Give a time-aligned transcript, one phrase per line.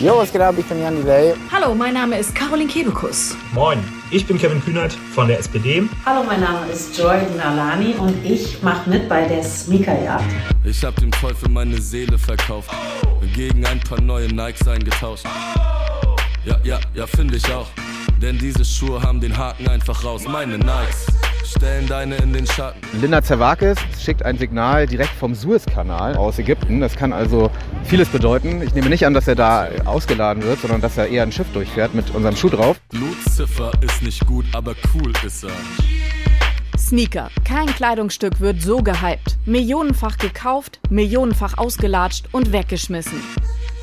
[0.00, 0.54] Jo, was geht ab?
[0.58, 1.34] Ich bin Jan Delay.
[1.52, 3.36] Hallo, mein Name ist Caroline Kebekus.
[3.52, 3.78] Moin,
[4.10, 5.84] ich bin Kevin Kühnert von der SPD.
[6.04, 10.24] Hallo, mein Name ist Joy Nalani und ich mache mit bei der Sneakerjagd.
[10.64, 12.70] Ich hab dem Teufel meine Seele verkauft,
[13.34, 15.24] gegen ein paar neue Nikes eingetauscht.
[16.44, 17.68] Ja, ja, ja, finde ich auch.
[18.20, 20.24] Denn diese Schuhe haben den Haken einfach raus.
[20.26, 21.06] Meine Nikes
[21.44, 22.80] stellen deine in den Schatten.
[23.00, 26.80] Linda Zerwakis schickt ein Signal direkt vom Suezkanal aus Ägypten.
[26.80, 27.50] Das kann also
[27.84, 28.62] vieles bedeuten.
[28.62, 31.50] Ich nehme nicht an, dass er da ausgeladen wird, sondern dass er eher ein Schiff
[31.52, 32.80] durchfährt mit unserem Schuh drauf.
[32.90, 35.50] Blutziffer ist nicht gut, aber cool ist er.
[36.78, 37.30] Sneaker.
[37.44, 39.38] Kein Kleidungsstück wird so gehypt.
[39.46, 43.20] Millionenfach gekauft, millionenfach ausgelatscht und weggeschmissen.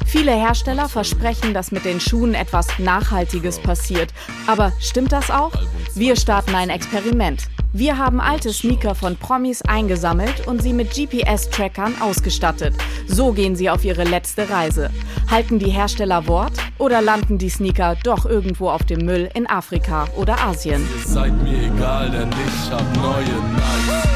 [0.10, 4.12] Viele Hersteller versprechen, dass mit den Schuhen etwas Nachhaltiges passiert.
[4.48, 5.52] Aber stimmt das auch?
[5.94, 7.44] Wir starten ein Experiment.
[7.74, 12.74] Wir haben alte Sneaker von Promis eingesammelt und sie mit GPS-Trackern ausgestattet.
[13.06, 14.90] So gehen sie auf ihre letzte Reise.
[15.30, 20.08] Halten die Hersteller Wort oder landen die Sneaker doch irgendwo auf dem Müll in Afrika
[20.16, 20.82] oder Asien?
[20.82, 24.10] Ihr seid mir egal, denn ich hab neue Nikes.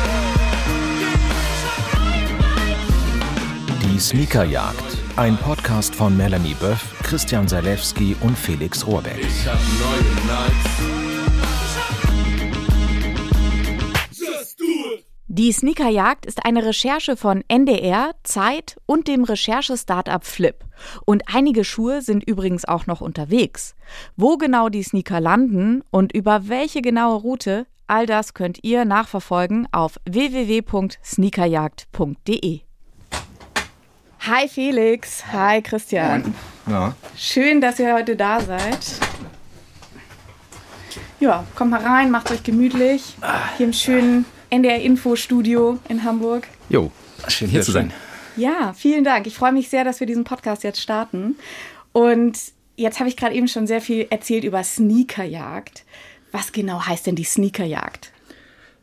[3.84, 5.03] Die Sneakerjagd.
[5.16, 9.20] Ein Podcast von Melanie Böff, Christian Salewski und Felix Rohrbeck.
[9.20, 10.82] Ich hab neue Nikes.
[15.28, 20.66] Die Sneakerjagd ist eine Recherche von NDR, Zeit und dem Recherche-Startup Flip.
[21.06, 23.76] Und einige Schuhe sind übrigens auch noch unterwegs.
[24.16, 29.68] Wo genau die Sneaker landen und über welche genaue Route, all das könnt ihr nachverfolgen
[29.72, 32.62] auf www.sneakerjagd.de.
[34.26, 36.34] Hi Felix, hi Christian.
[36.66, 36.96] Ja.
[37.18, 38.80] Schön, dass ihr heute da seid.
[41.20, 43.18] Ja, kommt mal rein, macht euch gemütlich.
[43.58, 46.48] Hier im schönen NDR-Info-Studio in Hamburg.
[46.70, 46.90] Jo,
[47.28, 47.92] schön hier zu sein.
[48.38, 49.28] Ja, vielen Dank.
[49.28, 51.36] Ich freue mich sehr, dass wir diesen Podcast jetzt starten.
[51.92, 52.40] Und
[52.78, 55.84] jetzt habe ich gerade eben schon sehr viel erzählt über Sneakerjagd.
[56.32, 58.13] Was genau heißt denn die Sneakerjagd?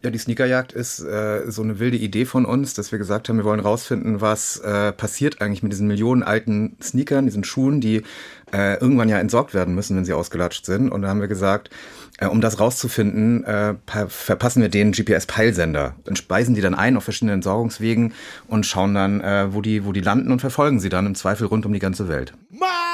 [0.03, 3.37] Ja, die Sneakerjagd ist äh, so eine wilde Idee von uns, dass wir gesagt haben,
[3.37, 8.03] wir wollen rausfinden, was äh, passiert eigentlich mit diesen Millionen alten Sneakern, diesen Schuhen, die
[8.51, 10.89] äh, irgendwann ja entsorgt werden müssen, wenn sie ausgelatscht sind.
[10.89, 11.69] Und da haben wir gesagt,
[12.17, 13.75] äh, um das rauszufinden, äh,
[14.09, 15.95] verpassen wir denen GPS-Peilsender.
[16.05, 18.15] Dann speisen die dann ein auf verschiedenen Entsorgungswegen
[18.49, 21.47] und schauen dann, äh, wo, die, wo die landen und verfolgen sie dann im Zweifel
[21.47, 22.33] rund um die ganze Welt.
[22.49, 22.90] My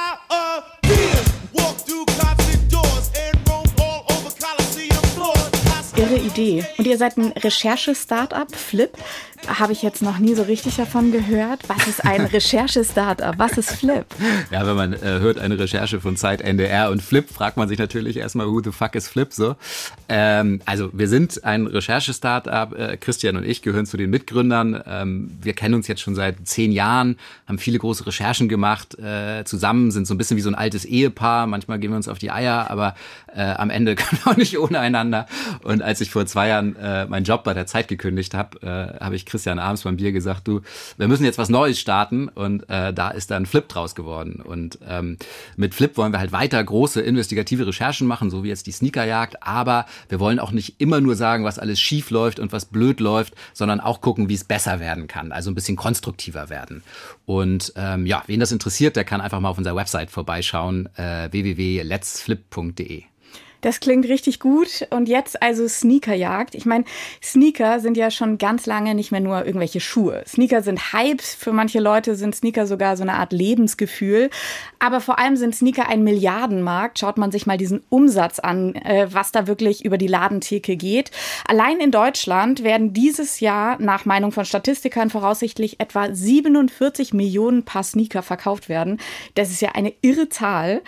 [5.97, 6.63] Irre Idee.
[6.77, 8.91] Und ihr seid ein Recherche-Startup, Flip.
[9.47, 11.69] Habe ich jetzt noch nie so richtig davon gehört.
[11.69, 13.39] Was ist ein Recherche-Startup?
[13.39, 14.07] Was ist Flip?
[14.51, 17.79] Ja, wenn man äh, hört eine Recherche von Zeit NDR und Flip, fragt man sich
[17.79, 19.57] natürlich erstmal, who the fuck is Flip so?
[20.09, 22.73] Ähm, also wir sind ein Recherche-Startup.
[22.75, 24.83] Äh, Christian und ich gehören zu den Mitgründern.
[24.87, 27.17] Ähm, wir kennen uns jetzt schon seit zehn Jahren,
[27.47, 30.85] haben viele große Recherchen gemacht äh, zusammen, sind so ein bisschen wie so ein altes
[30.85, 31.47] Ehepaar.
[31.47, 32.95] Manchmal gehen wir uns auf die Eier, aber
[33.35, 35.27] äh, am Ende können wir auch nicht ohne einander.
[35.63, 39.05] Und als ich vor zwei Jahren äh, meinen Job bei der Zeit gekündigt habe, äh,
[39.05, 40.61] habe ich Christian abends beim Bier gesagt, du,
[40.97, 42.29] wir müssen jetzt was Neues starten.
[42.29, 44.41] Und äh, da ist dann Flip draus geworden.
[44.43, 45.17] Und ähm,
[45.57, 49.43] mit Flip wollen wir halt weiter große investigative Recherchen machen, so wie jetzt die Sneakerjagd.
[49.43, 53.01] Aber wir wollen auch nicht immer nur sagen, was alles schief läuft und was blöd
[53.01, 55.33] läuft, sondern auch gucken, wie es besser werden kann.
[55.33, 56.83] Also ein bisschen konstruktiver werden.
[57.25, 61.29] Und ähm, ja, wen das interessiert, der kann einfach mal auf unserer Website vorbeischauen, äh,
[61.31, 63.05] www.letsflip.de.
[63.61, 64.87] Das klingt richtig gut.
[64.91, 66.55] Und jetzt also Sneakerjagd.
[66.55, 66.85] Ich meine,
[67.23, 70.23] Sneaker sind ja schon ganz lange nicht mehr nur irgendwelche Schuhe.
[70.27, 71.35] Sneaker sind Hypes.
[71.35, 74.31] Für manche Leute sind Sneaker sogar so eine Art Lebensgefühl.
[74.79, 76.99] Aber vor allem sind Sneaker ein Milliardenmarkt.
[76.99, 81.11] Schaut man sich mal diesen Umsatz an, äh, was da wirklich über die Ladentheke geht.
[81.49, 87.83] Allein in Deutschland werden dieses Jahr nach Meinung von Statistikern voraussichtlich etwa 47 Millionen Paar
[87.83, 89.01] Sneaker verkauft werden.
[89.35, 90.83] Das ist ja eine irre Zahl.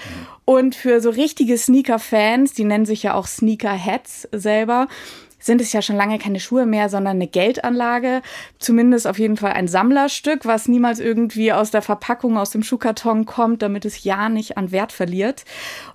[0.49, 4.89] Und für so richtige Sneaker-Fans, die nennen sich ja auch Sneaker-Heads selber,
[5.39, 8.23] sind es ja schon lange keine Schuhe mehr, sondern eine Geldanlage.
[8.59, 13.27] Zumindest auf jeden Fall ein Sammlerstück, was niemals irgendwie aus der Verpackung, aus dem Schuhkarton
[13.27, 15.45] kommt, damit es ja nicht an Wert verliert.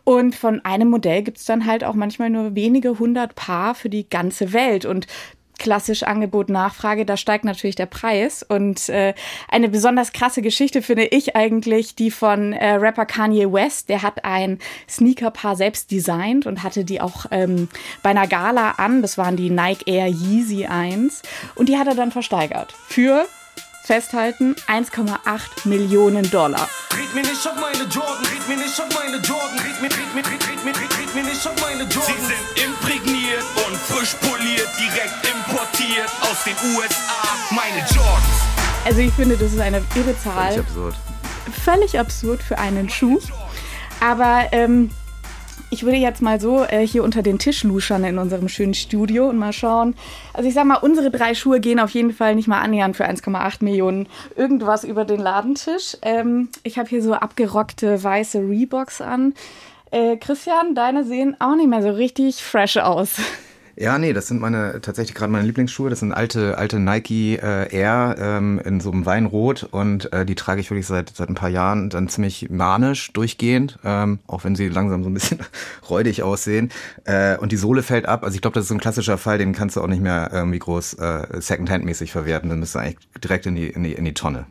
[0.04, 3.90] Und von einem Modell gibt es dann halt auch manchmal nur wenige hundert Paar für
[3.90, 4.86] die ganze Welt.
[4.86, 5.08] Und
[5.60, 8.44] klassisch Angebot Nachfrage, da steigt natürlich der Preis.
[8.44, 9.14] Und äh,
[9.50, 14.26] eine besonders krasse Geschichte finde ich eigentlich die von äh, Rapper Kanye West, der hat
[14.26, 14.60] ein
[14.90, 17.70] Sneakerpaar selbst designt und hatte die auch ähm,
[18.02, 21.22] bei einer Gala an, das waren die Nike Air Yeezy 1
[21.56, 23.26] und die hat er dann versteigert für
[23.84, 26.70] festhalten 1,8 Millionen Dollar.
[26.98, 30.16] Red mir nicht auf meine Jordan, red mir nicht auf meine Jordan, red mir, red
[30.16, 32.14] mir, red, red mir, red, red mir nicht auf meine Jordan.
[32.16, 37.24] Sie sind imprägniert und frisch poliert, direkt importiert aus den USA.
[37.52, 38.24] Meine Jordans.
[38.86, 40.54] Also ich finde, das ist eine irre Zahl.
[40.54, 40.96] Völlig absurd.
[41.66, 43.20] völlig absurd für einen Schuh.
[44.00, 44.92] Aber ähm,
[45.74, 49.28] ich würde jetzt mal so äh, hier unter den Tisch luschern in unserem schönen Studio
[49.28, 49.96] und mal schauen.
[50.32, 53.10] Also ich sag mal, unsere drei Schuhe gehen auf jeden Fall nicht mal annähernd für
[53.10, 55.98] 1,8 Millionen irgendwas über den Ladentisch.
[56.04, 59.34] Ähm, ich habe hier so abgerockte weiße Reeboks an.
[59.90, 63.16] Äh, Christian, deine sehen auch nicht mehr so richtig fresh aus.
[63.76, 65.90] Ja, nee, das sind meine tatsächlich gerade meine Lieblingsschuhe.
[65.90, 70.36] Das sind alte alte Nike äh, Air ähm, in so einem Weinrot und äh, die
[70.36, 74.56] trage ich wirklich seit seit ein paar Jahren dann ziemlich manisch durchgehend, ähm, auch wenn
[74.56, 75.40] sie langsam so ein bisschen
[75.90, 76.72] räudig aussehen.
[77.06, 78.24] Äh, und die Sohle fällt ab.
[78.24, 80.30] Also ich glaube, das ist so ein klassischer Fall, den kannst du auch nicht mehr
[80.32, 82.50] irgendwie groß äh, Secondhand-mäßig verwerten.
[82.50, 84.46] Dann du eigentlich direkt in die in die in die Tonne.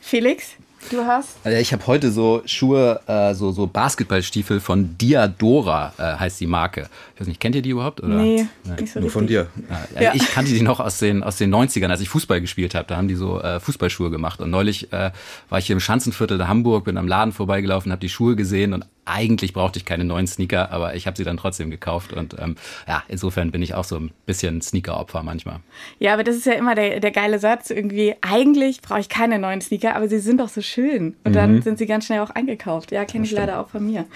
[0.00, 0.54] Felix,
[0.88, 1.36] Du hast?
[1.44, 6.46] Also ich habe heute so Schuhe, äh, so, so Basketballstiefel von Diadora äh, heißt die
[6.46, 6.88] Marke.
[7.14, 8.02] Ich weiß nicht, kennt ihr die überhaupt?
[8.02, 8.16] Oder?
[8.16, 8.46] Nee,
[8.78, 9.48] nicht so Nur von dir.
[9.94, 10.14] Ja, ja.
[10.14, 12.86] Ich kannte die noch aus den, aus den 90ern, als ich Fußball gespielt habe.
[12.88, 14.40] Da haben die so äh, Fußballschuhe gemacht.
[14.40, 15.10] Und neulich äh,
[15.48, 18.72] war ich hier im Schanzenviertel der Hamburg, bin am Laden vorbeigelaufen, habe die Schuhe gesehen
[18.72, 22.12] und eigentlich brauchte ich keine neuen Sneaker, aber ich habe sie dann trotzdem gekauft.
[22.12, 22.56] Und ähm,
[22.86, 25.60] ja, insofern bin ich auch so ein bisschen Sneaker-Opfer manchmal.
[25.98, 27.70] Ja, aber das ist ja immer der, der geile Satz.
[27.70, 31.16] Irgendwie, eigentlich brauche ich keine neuen Sneaker, aber sie sind doch so schön.
[31.24, 31.36] Und mhm.
[31.36, 32.92] dann sind sie ganz schnell auch eingekauft.
[32.92, 34.06] Ja, kenne ich leider auch von mir.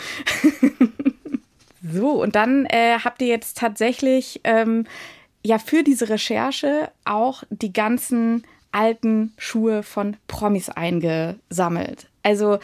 [1.92, 4.86] so, und dann äh, habt ihr jetzt tatsächlich ähm,
[5.44, 12.08] ja für diese Recherche auch die ganzen alten Schuhe von Promis eingesammelt.
[12.22, 12.58] Also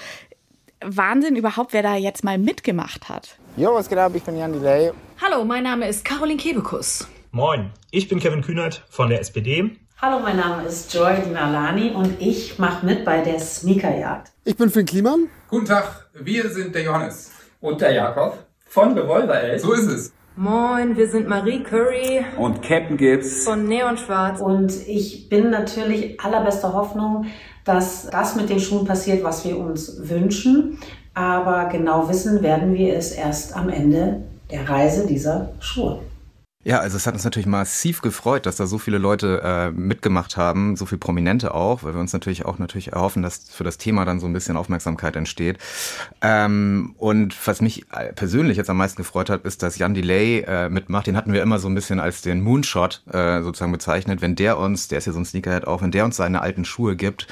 [0.83, 3.37] Wahnsinn überhaupt, wer da jetzt mal mitgemacht hat.
[3.57, 4.13] Jo, was geht ab?
[4.15, 4.93] Ich bin Jan Delay.
[5.21, 7.07] Hallo, mein Name ist Caroline Kebekus.
[7.33, 9.77] Moin, ich bin Kevin Kühnert von der SPD.
[10.01, 14.33] Hallo, mein Name ist Joy Dinalani und ich mache mit bei der Sneakerjagd.
[14.45, 15.29] Ich bin Finn Kliman.
[15.49, 17.33] Guten Tag, wir sind der Johannes.
[17.61, 19.61] Und der Jakob von Revolver Elf.
[19.61, 20.13] So ist es.
[20.43, 24.41] Moin, wir sind Marie Curry und Captain Gibbs von Neon Schwarz.
[24.41, 27.27] Und ich bin natürlich allerbester Hoffnung,
[27.67, 30.79] dass das mit den Schuhen passiert, was wir uns wünschen.
[31.13, 35.99] Aber genau wissen werden wir es erst am Ende der Reise dieser Schuhe.
[36.63, 40.37] Ja, also es hat uns natürlich massiv gefreut, dass da so viele Leute äh, mitgemacht
[40.37, 43.79] haben, so viele Prominente auch, weil wir uns natürlich auch natürlich erhoffen, dass für das
[43.79, 45.57] Thema dann so ein bisschen Aufmerksamkeit entsteht.
[46.21, 50.41] Ähm, und was mich äh, persönlich jetzt am meisten gefreut hat, ist, dass Jan Delay
[50.41, 51.07] äh, mitmacht.
[51.07, 54.21] Den hatten wir immer so ein bisschen als den Moonshot äh, sozusagen bezeichnet.
[54.21, 56.67] Wenn der uns, der ist ja so ein Sneakerhead auch, wenn der uns seine alten
[56.67, 57.27] Schuhe gibt,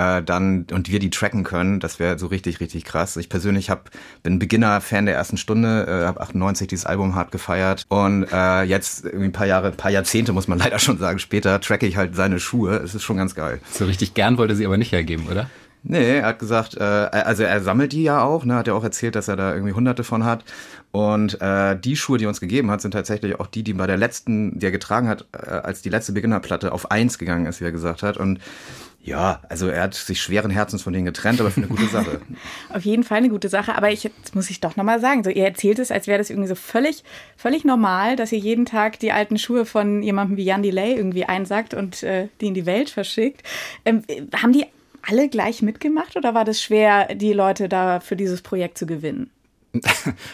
[0.00, 3.16] äh, dann und wir die tracken können, das wäre so richtig, richtig krass.
[3.16, 3.90] Ich persönlich hab,
[4.22, 9.04] bin Beginner-Fan der ersten Stunde, äh, habe 98 dieses Album hart gefeiert und äh, jetzt
[9.04, 11.96] irgendwie ein paar Jahre, ein paar Jahrzehnte, muss man leider schon sagen, später tracke ich
[11.96, 12.76] halt seine Schuhe.
[12.76, 13.60] Es ist schon ganz geil.
[13.72, 15.50] So richtig gern wollte sie aber nicht hergeben, oder?
[15.82, 18.84] Nee, er hat gesagt, äh, also er sammelt die ja auch, ne, hat ja auch
[18.84, 20.44] erzählt, dass er da irgendwie hunderte von hat.
[20.92, 23.86] Und äh, die Schuhe, die er uns gegeben hat, sind tatsächlich auch die, die bei
[23.86, 27.60] der letzten, die er getragen hat, äh, als die letzte Beginnerplatte auf eins gegangen ist,
[27.60, 28.16] wie er gesagt hat.
[28.18, 28.40] Und
[29.02, 32.20] ja, also er hat sich schweren Herzens von denen getrennt, aber für eine gute Sache.
[32.74, 35.30] Auf jeden Fall eine gute Sache, aber ich, jetzt muss ich doch nochmal sagen, so
[35.30, 37.02] ihr erzählt es, als wäre das irgendwie so völlig,
[37.36, 41.24] völlig normal, dass ihr jeden Tag die alten Schuhe von jemandem wie Jan Delay irgendwie
[41.24, 43.42] einsackt und äh, die in die Welt verschickt.
[43.86, 44.02] Ähm,
[44.34, 44.66] haben die
[45.02, 49.30] alle gleich mitgemacht oder war das schwer, die Leute da für dieses Projekt zu gewinnen?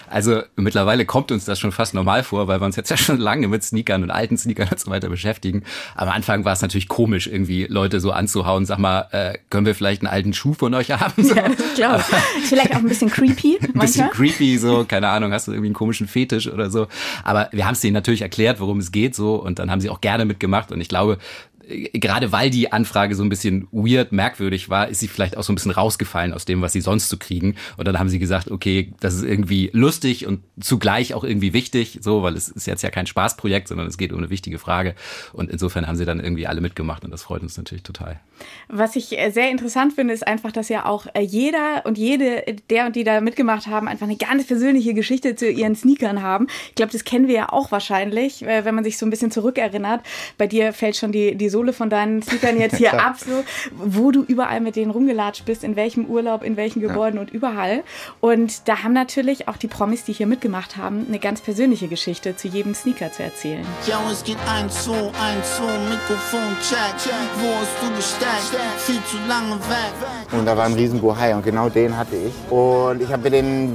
[0.08, 3.18] Also mittlerweile kommt uns das schon fast normal vor, weil wir uns jetzt ja schon
[3.18, 5.64] lange mit Sneakern und alten Sneakern und so weiter beschäftigen.
[5.94, 8.64] Am Anfang war es natürlich komisch, irgendwie Leute so anzuhauen.
[8.66, 11.23] Sag mal, äh, können wir vielleicht einen alten Schuh von euch haben?
[11.23, 11.35] So.
[11.35, 12.04] Ja, das glaube
[12.38, 12.46] ich.
[12.46, 13.58] Vielleicht auch ein bisschen creepy.
[13.75, 16.87] Ein bisschen creepy, so, keine Ahnung, hast du irgendwie einen komischen Fetisch oder so.
[17.25, 19.90] Aber wir haben es denen natürlich erklärt, worum es geht, so, und dann haben sie
[19.90, 20.73] auch gerne mitgemacht.
[20.73, 21.18] Und ich glaube,
[21.66, 25.52] gerade weil die Anfrage so ein bisschen weird, merkwürdig war, ist sie vielleicht auch so
[25.52, 27.56] ein bisschen rausgefallen aus dem, was sie sonst zu kriegen.
[27.76, 31.99] Und dann haben sie gesagt, okay, das ist irgendwie lustig und zugleich auch irgendwie wichtig,
[32.02, 34.94] so, weil es ist jetzt ja kein Spaßprojekt, sondern es geht um eine wichtige Frage.
[35.32, 38.20] Und insofern haben sie dann irgendwie alle mitgemacht und das freut uns natürlich total.
[38.68, 42.44] Was ich äh, sehr interessant finde, ist einfach, dass ja auch äh, jeder und jede,
[42.70, 46.46] der und die da mitgemacht haben, einfach eine ganz persönliche Geschichte zu ihren Sneakern haben.
[46.68, 49.30] Ich glaube, das kennen wir ja auch wahrscheinlich, äh, wenn man sich so ein bisschen
[49.30, 50.02] zurückerinnert.
[50.38, 54.10] Bei dir fällt schon die, die Sohle von deinen Sneakern jetzt hier ab, so, wo
[54.10, 57.22] du überall mit denen rumgelatscht bist, in welchem Urlaub, in welchen Gebäuden ja.
[57.22, 57.82] und überall.
[58.20, 62.36] Und da haben natürlich auch die Promis, die hier mitgemacht haben, eine ganz persönliche Geschichte
[62.36, 63.64] zu jedem Sneaker zu erzählen.
[63.86, 67.14] Ja, es geht ein, zwei, ein, zwei, Mikrofon, check, check.
[67.38, 68.62] Wo hast du gesteckt?
[68.76, 70.38] Viel zu lange weg.
[70.38, 72.52] Und da war ein riesen Bohai und genau den hatte ich.
[72.52, 73.72] Und ich habe mir den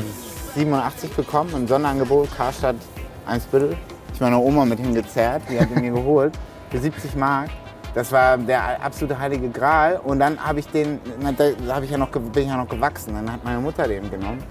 [0.54, 2.76] 87 bekommen im Sonderangebot, Karstadt
[3.26, 3.76] 1 Büttel.
[4.14, 6.38] Ich meine Oma mit hingezerrt, die hat ihn mir geholt
[6.70, 7.50] für 70 Mark.
[7.94, 10.00] Das war der absolute heilige Gral.
[10.04, 11.00] Und dann habe ich den,
[11.38, 13.14] da hab ich ja noch, bin ich ja noch gewachsen.
[13.14, 14.44] Dann hat meine Mutter den genommen.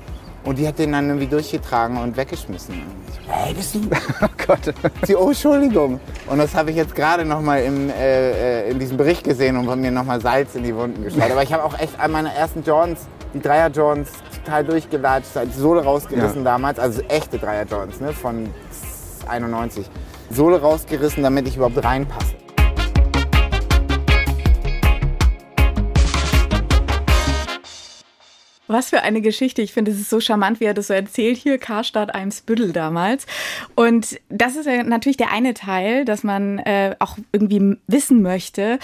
[0.42, 2.82] Und die hat den dann irgendwie durchgetragen und weggeschmissen.
[3.26, 3.80] Hey, bist du?
[4.23, 4.75] Oh Gott.
[5.02, 6.00] Sie, oh, Entschuldigung.
[6.26, 9.66] Und das habe ich jetzt gerade noch mal im, äh, in diesem Bericht gesehen und
[9.66, 11.32] von mir noch mal Salz in die Wunden geschlagen.
[11.32, 14.11] Aber ich habe auch echt an meine ersten Jordans, die Dreier Jordans,
[14.42, 16.52] total durchgelatscht, halt Sohle rausgerissen ja.
[16.52, 16.78] damals.
[16.78, 18.49] Also echte Dreier Jordans, ne, von
[19.28, 19.88] 91.
[20.30, 22.35] Sohle rausgerissen, damit ich überhaupt reinpasse.
[28.71, 29.62] Was für eine Geschichte.
[29.62, 33.27] Ich finde, es ist so charmant, wie er das so erzählt hier, Karstadt Eimsbüttel damals.
[33.75, 38.79] Und das ist natürlich der eine Teil, dass man äh, auch irgendwie wissen möchte,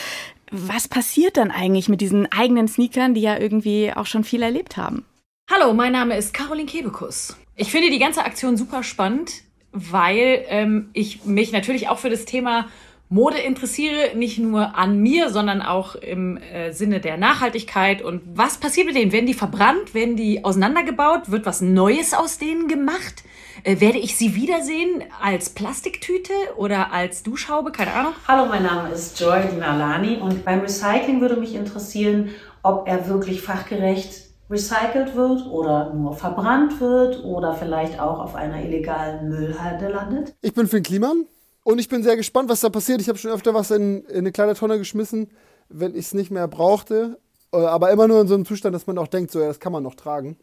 [0.50, 4.76] was passiert dann eigentlich mit diesen eigenen Sneakern, die ja irgendwie auch schon viel erlebt
[4.76, 5.04] haben.
[5.48, 7.36] Hallo, mein Name ist Caroline Kebekus.
[7.54, 12.24] Ich finde die ganze Aktion super spannend, weil ähm, ich mich natürlich auch für das
[12.24, 12.66] Thema
[13.08, 18.02] Mode interessiere, nicht nur an mir, sondern auch im äh, Sinne der Nachhaltigkeit.
[18.02, 19.12] Und was passiert mit denen?
[19.12, 19.94] Werden die verbrannt?
[19.94, 21.30] Werden die auseinandergebaut?
[21.30, 23.22] Wird was Neues aus denen gemacht?
[23.62, 27.70] Äh, werde ich sie wiedersehen als Plastiktüte oder als Duschhaube?
[27.70, 28.12] Keine Ahnung.
[28.26, 32.30] Hallo, mein Name ist Joy Dinalani und beim Recycling würde mich interessieren,
[32.64, 38.64] ob er wirklich fachgerecht recycelt wird oder nur verbrannt wird oder vielleicht auch auf einer
[38.64, 40.34] illegalen Müllhalde landet.
[40.42, 41.26] Ich bin Finn Kliman
[41.66, 43.00] und ich bin sehr gespannt, was da passiert.
[43.00, 45.32] Ich habe schon öfter was in, in eine kleine Tonne geschmissen,
[45.68, 47.18] wenn ich es nicht mehr brauchte.
[47.52, 49.58] Äh, aber immer nur in so einem Zustand, dass man auch denkt, so, ja, das
[49.58, 50.36] kann man noch tragen.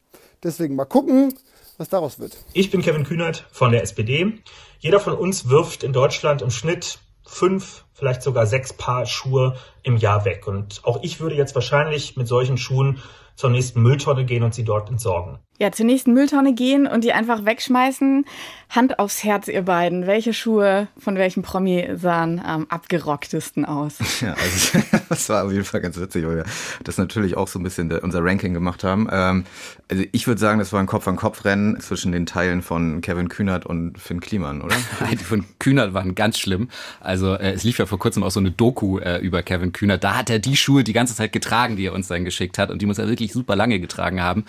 [0.44, 1.34] Deswegen mal gucken,
[1.78, 2.36] was daraus wird.
[2.52, 4.34] Ich bin Kevin Kühnert von der SPD.
[4.80, 9.98] Jeder von uns wirft in Deutschland im Schnitt fünf, vielleicht sogar sechs Paar Schuhe im
[9.98, 10.48] Jahr weg.
[10.48, 13.00] Und auch ich würde jetzt wahrscheinlich mit solchen Schuhen
[13.36, 15.40] zur nächsten Mülltonne gehen und sie dort entsorgen.
[15.60, 18.26] Ja, zur nächsten Mülltonne gehen und die einfach wegschmeißen.
[18.70, 20.08] Hand aufs Herz, ihr beiden.
[20.08, 24.00] Welche Schuhe von welchem Promi sahen am abgerocktesten aus?
[24.22, 26.46] Ja, also das war auf jeden Fall ganz witzig, weil wir
[26.84, 29.10] das natürlich auch so ein bisschen unser Ranking gemacht haben.
[29.12, 29.46] Ähm,
[29.90, 34.00] also ich würde sagen, das war ein Kopf-an-Kopf-Rennen zwischen den Teilen von Kevin Kühnert und
[34.00, 34.76] Finn Kliman, oder?
[35.12, 36.70] die von Kühnert waren ganz schlimm.
[37.00, 40.04] Also äh, es lief ja vor kurzem auch so eine Doku äh, über Kevin Kühnert.
[40.04, 42.70] Da hat er die Schuhe die ganze Zeit getragen, die er uns dann geschickt hat
[42.72, 44.46] und die muss er wirklich super lange getragen haben.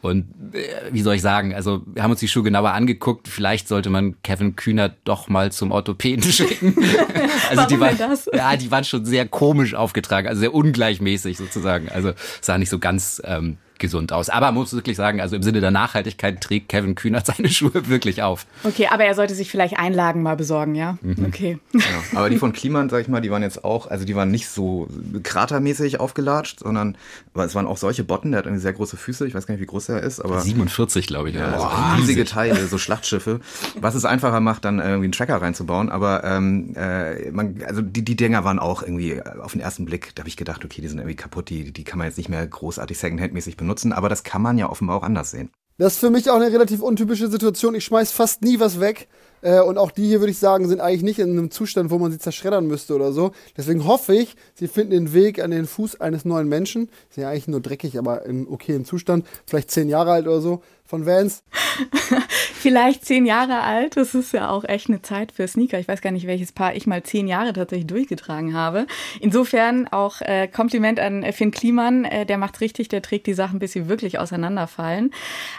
[0.00, 3.26] Und äh, wie soll ich sagen, also wir haben uns die Schuhe genauer angeguckt.
[3.26, 6.74] Vielleicht sollte man Kevin Kühner doch mal zum Orthopäden schicken.
[7.48, 8.28] also Warum die waren, das?
[8.32, 11.88] ja, die waren schon sehr komisch aufgetragen, also sehr ungleichmäßig sozusagen.
[11.88, 14.28] Also sah nicht so ganz ähm, gesund aus.
[14.28, 17.88] Aber man muss wirklich sagen, also im Sinne der Nachhaltigkeit trägt Kevin Kühnert seine Schuhe
[17.88, 18.46] wirklich auf.
[18.64, 20.98] Okay, aber er sollte sich vielleicht Einlagen mal besorgen, ja?
[21.02, 21.26] Mhm.
[21.26, 21.58] Okay.
[21.72, 21.84] Genau.
[22.14, 24.48] Aber die von Kliman, sag ich mal, die waren jetzt auch, also die waren nicht
[24.48, 24.88] so
[25.22, 26.96] kratermäßig aufgelatscht, sondern
[27.34, 29.62] es waren auch solche Botten, der hat irgendwie sehr große Füße, ich weiß gar nicht,
[29.62, 31.36] wie groß er ist, aber 47, glaube ich.
[31.36, 33.40] Ja, also Boah, riesige Teile, so Schlachtschiffe,
[33.80, 38.04] was es einfacher macht, dann irgendwie einen Tracker reinzubauen, aber ähm, äh, man, also die,
[38.04, 40.88] die Dinger waren auch irgendwie auf den ersten Blick, da habe ich gedacht, okay, die
[40.88, 44.08] sind irgendwie kaputt, die, die kann man jetzt nicht mehr großartig Secondhand-mäßig benutzen benutzen, aber
[44.08, 45.50] das kann man ja offenbar auch anders sehen.
[45.76, 47.74] Das ist für mich auch eine relativ untypische Situation.
[47.74, 49.08] Ich schmeiß fast nie was weg.
[49.42, 51.98] Äh, und auch die hier, würde ich sagen, sind eigentlich nicht in einem Zustand, wo
[51.98, 53.32] man sie zerschreddern müsste oder so.
[53.56, 56.88] Deswegen hoffe ich, sie finden den Weg an den Fuß eines neuen Menschen.
[57.10, 59.26] Sind ja eigentlich nur dreckig, aber in okayem Zustand.
[59.46, 61.42] Vielleicht zehn Jahre alt oder so von Vans.
[62.54, 63.96] Vielleicht zehn Jahre alt.
[63.98, 65.78] Das ist ja auch echt eine Zeit für Sneaker.
[65.78, 68.86] Ich weiß gar nicht, welches Paar ich mal zehn Jahre tatsächlich durchgetragen habe.
[69.20, 72.06] Insofern auch äh, Kompliment an Finn Kliman.
[72.06, 75.12] Äh, der macht's richtig, der trägt die Sachen, bis sie wirklich auseinanderfallen.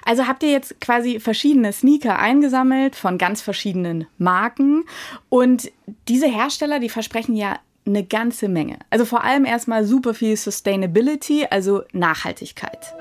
[0.04, 3.69] Also habt ihr jetzt quasi verschiedene Sneaker eingesammelt von ganz verschiedenen
[4.18, 4.84] Marken.
[5.30, 5.72] Und
[6.08, 8.80] diese Hersteller, die versprechen ja eine ganze Menge.
[8.90, 12.94] Also vor allem erstmal super viel Sustainability, also Nachhaltigkeit.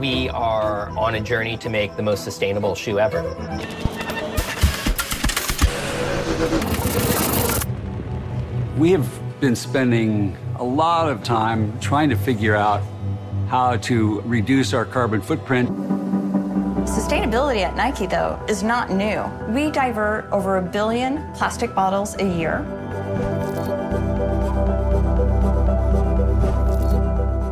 [0.00, 3.22] we are on a journey to make the most sustainable shoe ever.
[8.76, 9.08] We have
[9.40, 12.82] been spending a lot of time trying to figure out
[13.48, 15.95] how to reduce our carbon footprint.
[16.86, 19.24] Sustainability at Nike, though, is not new.
[19.48, 22.64] We divert over a billion plastic bottles a year.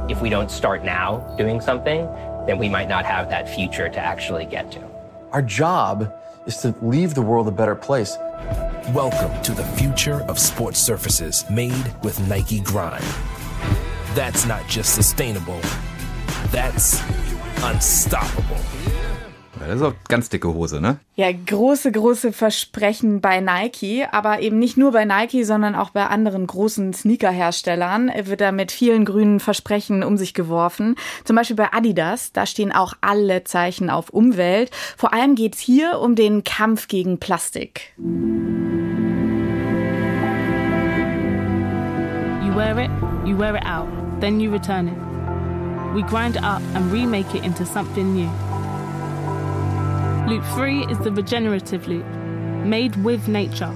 [0.09, 2.07] If we don't start now doing something,
[2.47, 4.81] then we might not have that future to actually get to.
[5.33, 6.15] Our job
[6.47, 8.17] is to leave the world a better place.
[8.95, 13.05] Welcome to the future of sports surfaces made with Nike Grind.
[14.15, 15.61] That's not just sustainable,
[16.53, 17.03] that's
[17.65, 18.59] unstoppable.
[19.67, 20.99] Das ist auch ganz dicke Hose, ne?
[21.17, 26.07] Ja, große, große Versprechen bei Nike, aber eben nicht nur bei Nike, sondern auch bei
[26.07, 30.97] anderen großen Sneaker-Herstellern wird da mit vielen grünen Versprechen um sich geworfen.
[31.25, 34.71] Zum Beispiel bei Adidas, da stehen auch alle Zeichen auf Umwelt.
[34.97, 37.95] Vor allem geht's hier um den Kampf gegen Plastik.
[42.43, 42.91] You wear it,
[43.25, 43.89] you wear it out,
[44.21, 45.15] then you return it.
[45.95, 48.54] we grind it up and remake it into something new.
[50.27, 52.07] Loop 3 is the regenerative loop,
[52.65, 53.71] made with nature.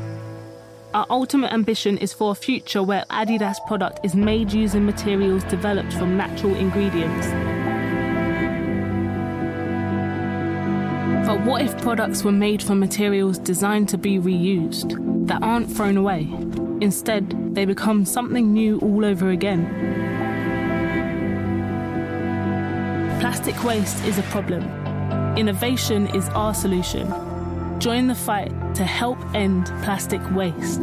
[0.94, 5.92] Our ultimate ambition is for a future where Adidas product is made using materials developed
[5.92, 7.26] from natural ingredients.
[11.28, 15.98] But what if products were made from materials designed to be reused, that aren't thrown
[15.98, 16.26] away?
[16.80, 19.66] Instead, they become something new all over again.
[23.20, 24.87] Plastic waste is a problem.
[25.38, 27.06] Innovation is our solution.
[27.78, 30.82] Join the fight to help end plastic waste.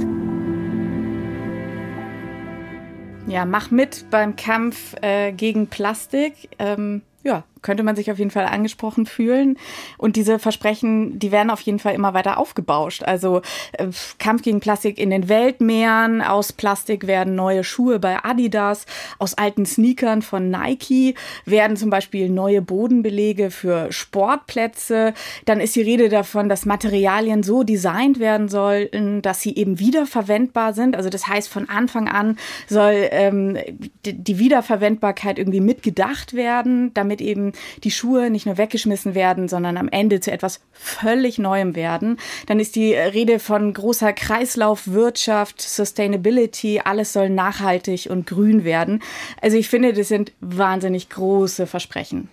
[3.28, 6.48] Ja, mach mit beim Kampf äh, gegen Plastik.
[6.58, 9.58] Ähm, ja, könnte man sich auf jeden Fall angesprochen fühlen.
[9.98, 13.04] Und diese Versprechen, die werden auf jeden Fall immer weiter aufgebauscht.
[13.04, 13.42] Also
[13.74, 13.88] äh,
[14.20, 18.86] Kampf gegen Plastik in den Weltmeeren, aus Plastik werden neue Schuhe bei Adidas,
[19.18, 25.16] aus alten Sneakern von Nike werden zum Beispiel neue Bodenbelege für Sportplätze.
[25.46, 30.74] Dann ist die Rede davon, dass Materialien so designt werden sollen, dass sie eben wiederverwendbar
[30.74, 30.96] sind.
[30.96, 33.58] Also das heißt, von Anfang an soll ähm,
[34.06, 39.90] die Wiederverwendbarkeit irgendwie mitgedacht werden, damit eben die Schuhe nicht nur weggeschmissen werden, sondern am
[39.90, 42.18] Ende zu etwas völlig Neuem werden.
[42.48, 49.02] Dann ist die Rede von großer Kreislaufwirtschaft, Sustainability, alles soll nachhaltig und grün werden.
[49.42, 52.30] Also ich finde, das sind wahnsinnig große Versprechen.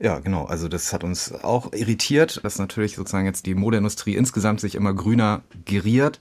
[0.00, 0.44] Ja, genau.
[0.44, 4.94] Also das hat uns auch irritiert, dass natürlich sozusagen jetzt die Modeindustrie insgesamt sich immer
[4.94, 6.20] grüner geriert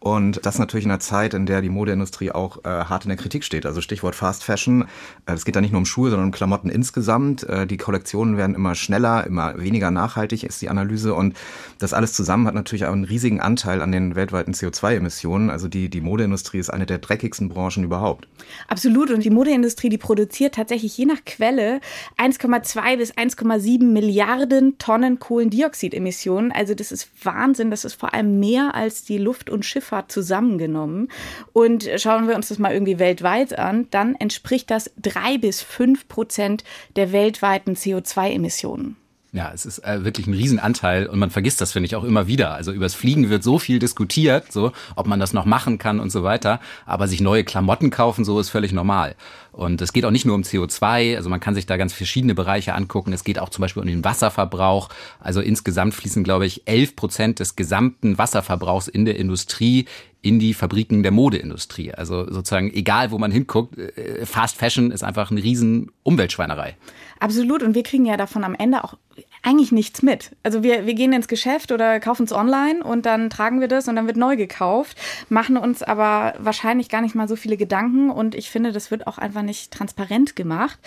[0.00, 3.18] und das natürlich in einer Zeit, in der die Modeindustrie auch äh, hart in der
[3.18, 3.66] Kritik steht.
[3.66, 4.82] Also Stichwort Fast Fashion.
[5.26, 7.42] Äh, es geht da nicht nur um Schuhe, sondern um Klamotten insgesamt.
[7.42, 11.14] Äh, die Kollektionen werden immer schneller, immer weniger nachhaltig ist die Analyse.
[11.14, 11.36] Und
[11.80, 15.50] das alles zusammen hat natürlich auch einen riesigen Anteil an den weltweiten CO2-Emissionen.
[15.50, 18.28] Also die, die Modeindustrie ist eine der dreckigsten Branchen überhaupt.
[18.68, 19.10] Absolut.
[19.10, 21.80] Und die Modeindustrie, die produziert tatsächlich je nach Quelle
[22.18, 26.52] 1,2 bis 1,7 Milliarden Tonnen Kohlendioxidemissionen.
[26.52, 27.70] Also das ist Wahnsinn.
[27.70, 31.08] Das ist vor allem mehr als die Luft- und Schiff Schifffahrt zusammengenommen.
[31.52, 36.08] Und schauen wir uns das mal irgendwie weltweit an, dann entspricht das drei bis fünf
[36.08, 36.64] Prozent
[36.96, 38.96] der weltweiten CO2-Emissionen.
[39.30, 42.28] Ja, es ist äh, wirklich ein Riesenanteil und man vergisst das, finde ich, auch immer
[42.28, 42.54] wieder.
[42.54, 46.10] Also übers Fliegen wird so viel diskutiert, so, ob man das noch machen kann und
[46.10, 46.60] so weiter.
[46.86, 49.16] Aber sich neue Klamotten kaufen, so ist völlig normal.
[49.52, 52.34] Und es geht auch nicht nur um CO2, also man kann sich da ganz verschiedene
[52.34, 53.12] Bereiche angucken.
[53.12, 54.88] Es geht auch zum Beispiel um den Wasserverbrauch.
[55.20, 59.86] Also insgesamt fließen, glaube ich, 11 Prozent des gesamten Wasserverbrauchs in der Industrie
[60.20, 61.92] in die Fabriken der Modeindustrie.
[61.92, 66.76] Also sozusagen, egal wo man hinguckt, äh, Fast Fashion ist einfach eine riesen Umweltschweinerei.
[67.20, 67.62] Absolut.
[67.62, 68.94] Und wir kriegen ja davon am Ende auch
[69.42, 70.32] eigentlich nichts mit.
[70.42, 73.88] Also wir, wir gehen ins Geschäft oder kaufen es online und dann tragen wir das
[73.88, 74.98] und dann wird neu gekauft,
[75.28, 79.06] machen uns aber wahrscheinlich gar nicht mal so viele Gedanken und ich finde, das wird
[79.06, 80.78] auch einfach nicht transparent gemacht.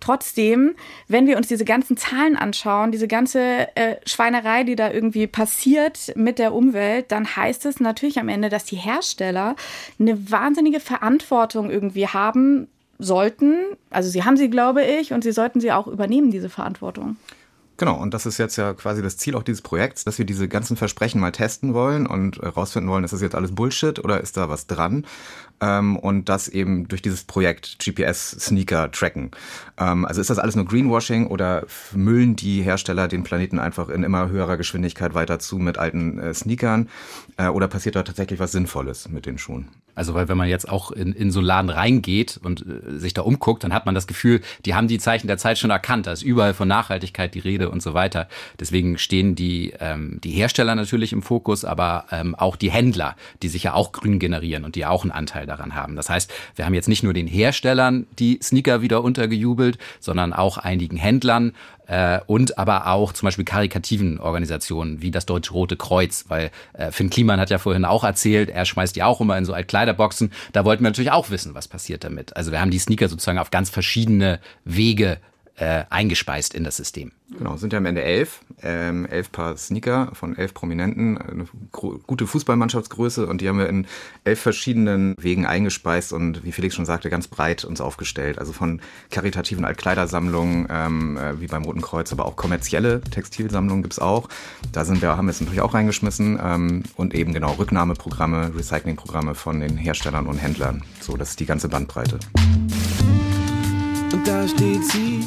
[0.00, 0.74] Trotzdem,
[1.08, 6.12] wenn wir uns diese ganzen Zahlen anschauen, diese ganze äh, Schweinerei, die da irgendwie passiert
[6.16, 9.56] mit der Umwelt, dann heißt es natürlich am Ende, dass die Hersteller
[9.98, 12.68] eine wahnsinnige Verantwortung irgendwie haben
[12.98, 13.56] sollten.
[13.90, 17.16] Also sie haben sie, glaube ich, und sie sollten sie auch übernehmen, diese Verantwortung.
[17.80, 20.48] Genau, und das ist jetzt ja quasi das Ziel auch dieses Projekts, dass wir diese
[20.48, 24.36] ganzen Versprechen mal testen wollen und herausfinden wollen, ist das jetzt alles Bullshit oder ist
[24.36, 25.06] da was dran?
[25.60, 29.30] ähm, und das eben durch dieses Projekt GPS-Sneaker tracken.
[29.78, 34.02] Ähm, also ist das alles nur Greenwashing oder müllen die Hersteller den Planeten einfach in
[34.02, 36.88] immer höherer Geschwindigkeit weiter zu mit alten äh, Sneakern
[37.36, 39.68] äh, oder passiert da tatsächlich was Sinnvolles mit den Schuhen?
[39.94, 43.12] Also weil wenn man jetzt auch in, in so einen Laden reingeht und äh, sich
[43.12, 46.06] da umguckt, dann hat man das Gefühl, die haben die Zeichen der Zeit schon erkannt.
[46.06, 48.28] Da ist überall von Nachhaltigkeit die Rede und so weiter.
[48.58, 53.48] Deswegen stehen die, ähm, die Hersteller natürlich im Fokus, aber ähm, auch die Händler, die
[53.48, 55.96] sich ja auch grün generieren und die auch einen Anteil daran haben.
[55.96, 60.58] Das heißt, wir haben jetzt nicht nur den Herstellern die Sneaker wieder untergejubelt, sondern auch
[60.58, 61.52] einigen Händlern
[61.90, 66.92] äh, und aber auch zum Beispiel karikativen Organisationen wie das Deutsche Rote Kreuz, weil äh,
[66.92, 70.32] Finn Kliman hat ja vorhin auch erzählt, er schmeißt die auch immer in so Altkleiderboxen.
[70.52, 72.36] Da wollten wir natürlich auch wissen, was passiert damit.
[72.36, 75.18] Also wir haben die Sneaker sozusagen auf ganz verschiedene Wege
[75.60, 77.12] äh, eingespeist in das System.
[77.36, 78.40] Genau, sind ja am Ende elf.
[78.62, 81.18] Ähm, elf Paar Sneaker von elf Prominenten.
[81.18, 83.86] Eine gute Fußballmannschaftsgröße und die haben wir in
[84.24, 88.38] elf verschiedenen Wegen eingespeist und wie Felix schon sagte, ganz breit uns aufgestellt.
[88.38, 93.98] Also von karitativen Altkleidersammlungen, ähm, äh, wie beim Roten Kreuz, aber auch kommerzielle Textilsammlungen gibt's
[93.98, 94.28] auch.
[94.72, 96.40] Da sind wir, haben wir es natürlich auch reingeschmissen.
[96.42, 100.82] Ähm, und eben genau Rücknahmeprogramme, Recyclingprogramme von den Herstellern und Händlern.
[101.00, 102.18] So, das ist die ganze Bandbreite.
[104.12, 105.24] Und da steht sie,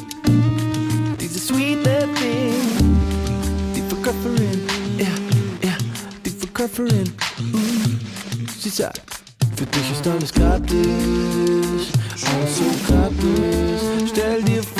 [1.20, 2.96] diese sweet little thing,
[3.74, 4.60] die Verkäuferin,
[4.98, 5.76] ja, ja,
[6.24, 7.10] die Verkäuferin.
[7.38, 7.98] Mm.
[8.58, 9.00] Sie sagt,
[9.56, 10.76] für dich ist alles gratis,
[12.26, 14.10] alles so gratis.
[14.10, 14.73] Stell dir vor,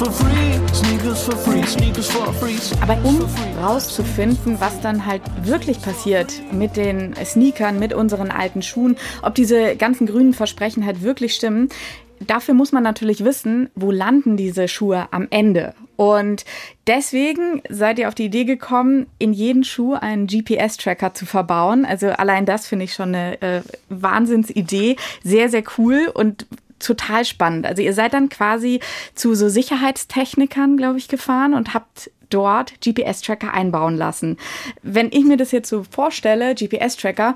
[0.00, 2.56] for free, sneakers for free, sneakers for free.
[2.80, 3.18] Aber um
[3.62, 9.76] rauszufinden, was dann halt wirklich passiert mit den Sneakern, mit unseren alten Schuhen, ob diese
[9.76, 11.68] ganzen grünen Versprechen halt wirklich stimmen,
[12.18, 15.74] dafür muss man natürlich wissen, wo landen diese Schuhe am Ende.
[15.96, 16.46] Und
[16.86, 21.84] deswegen seid ihr auf die Idee gekommen, in jeden Schuh einen GPS-Tracker zu verbauen.
[21.84, 23.60] Also allein das finde ich schon eine äh,
[23.90, 24.96] Wahnsinnsidee.
[25.22, 26.46] Sehr, sehr cool und
[26.80, 27.66] total spannend.
[27.66, 28.80] Also ihr seid dann quasi
[29.14, 34.36] zu so Sicherheitstechnikern, glaube ich, gefahren und habt dort GPS-Tracker einbauen lassen.
[34.82, 37.34] Wenn ich mir das jetzt so vorstelle, GPS-Tracker,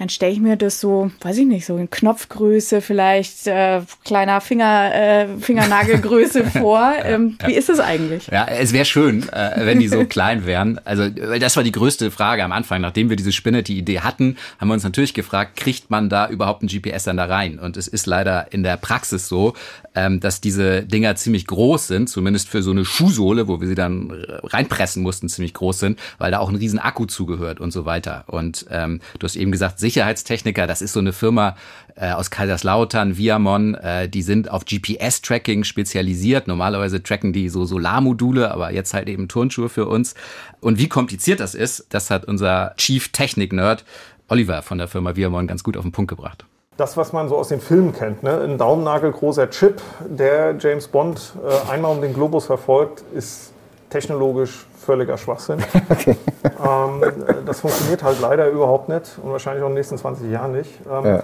[0.00, 4.40] dann stelle ich mir das so, weiß ich nicht, so in Knopfgröße, vielleicht äh, kleiner
[4.40, 6.94] Finger, äh, Fingernagelgröße vor.
[7.04, 7.48] ähm, ja.
[7.48, 8.26] Wie ist es eigentlich?
[8.28, 10.80] Ja, es wäre schön, äh, wenn die so klein wären.
[10.86, 12.80] Also, weil das war die größte Frage am Anfang.
[12.80, 16.68] Nachdem wir diese Spinnetti-Idee hatten, haben wir uns natürlich gefragt, kriegt man da überhaupt ein
[16.68, 17.58] GPS dann da rein?
[17.58, 19.52] Und es ist leider in der Praxis so,
[19.94, 23.74] ähm, dass diese Dinger ziemlich groß sind, zumindest für so eine Schuhsohle, wo wir sie
[23.74, 24.10] dann
[24.44, 28.24] reinpressen mussten, ziemlich groß sind, weil da auch ein riesen Akku zugehört und so weiter.
[28.28, 31.56] Und ähm, du hast eben gesagt, Sicherheitstechniker, das ist so eine Firma
[31.96, 36.46] äh, aus Kaiserslautern, Viamon, äh, die sind auf GPS-Tracking spezialisiert.
[36.46, 40.14] Normalerweise tracken die so Solarmodule, aber jetzt halt eben Turnschuhe für uns.
[40.60, 43.84] Und wie kompliziert das ist, das hat unser Chief Technik-Nerd
[44.28, 46.44] Oliver von der Firma Viamon ganz gut auf den Punkt gebracht
[46.80, 48.22] das, was man so aus den Filmen kennt.
[48.22, 48.40] Ne?
[48.40, 53.52] Ein daumennagelgroßer Chip, der James Bond äh, einmal um den Globus verfolgt, ist
[53.90, 55.58] technologisch völliger Schwachsinn.
[55.90, 56.16] Okay.
[56.44, 57.02] Ähm,
[57.44, 60.70] das funktioniert halt leider überhaupt nicht und wahrscheinlich auch in den nächsten 20 Jahren nicht.
[60.90, 61.22] Ähm, ja.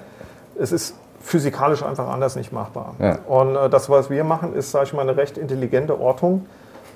[0.58, 2.94] Es ist physikalisch einfach anders nicht machbar.
[2.98, 3.18] Ja.
[3.26, 6.46] Und äh, das, was wir machen, ist, sage ich mal, eine recht intelligente Ortung.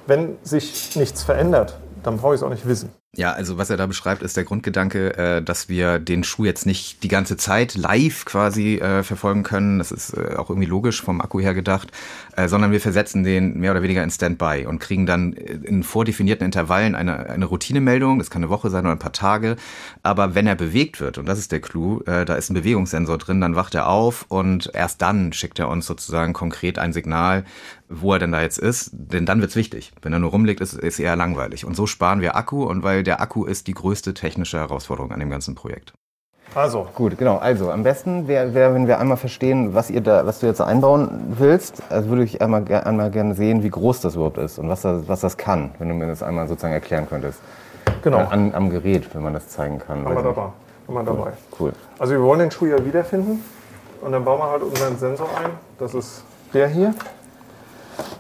[0.06, 2.92] Wenn sich nichts verändert, dann brauche ich es auch nicht wissen.
[3.16, 6.64] Ja, also was er da beschreibt, ist der Grundgedanke, äh, dass wir den Schuh jetzt
[6.64, 9.78] nicht die ganze Zeit live quasi äh, verfolgen können.
[9.78, 11.90] Das ist äh, auch irgendwie logisch vom Akku her gedacht,
[12.36, 16.44] äh, sondern wir versetzen den mehr oder weniger in Standby und kriegen dann in vordefinierten
[16.44, 18.20] Intervallen eine, eine Routinemeldung.
[18.20, 19.56] Das kann eine Woche sein oder ein paar Tage.
[20.04, 23.18] Aber wenn er bewegt wird, und das ist der Clou, äh, da ist ein Bewegungssensor
[23.18, 27.44] drin, dann wacht er auf und erst dann schickt er uns sozusagen konkret ein Signal,
[27.88, 28.90] wo er denn da jetzt ist.
[28.92, 29.92] Denn dann wird's wichtig.
[30.00, 31.64] Wenn er nur rumliegt, ist, ist eher langweilig.
[31.64, 35.10] Und so sparen wir Akku und weil weil der Akku ist die größte technische Herausforderung
[35.10, 35.94] an dem ganzen Projekt.
[36.54, 36.86] Also.
[36.94, 37.38] Gut, genau.
[37.38, 40.60] Also am besten wäre, wär, wenn wir einmal verstehen, was ihr da, was du jetzt
[40.60, 41.82] einbauen willst.
[41.88, 45.08] Also würde ich einmal, einmal gerne sehen, wie groß das überhaupt ist und was das,
[45.08, 47.40] was das kann, wenn du mir das einmal sozusagen erklären könntest.
[48.02, 48.18] Genau.
[48.18, 50.04] An, am Gerät, wenn man das zeigen kann.
[50.04, 50.48] Haben wir dabei.
[50.86, 51.32] Haben wir dabei.
[51.58, 51.72] Cool.
[51.98, 53.42] Also wir wollen den Schuh ja wiederfinden
[54.02, 55.52] und dann bauen wir halt unseren Sensor ein.
[55.78, 56.94] Das ist der hier.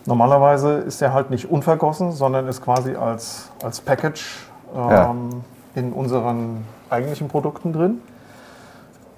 [0.06, 5.10] Normalerweise ist der halt nicht unvergossen, sondern ist quasi als, als Package ja.
[5.10, 5.42] Ähm,
[5.74, 8.00] in unseren eigentlichen Produkten drin.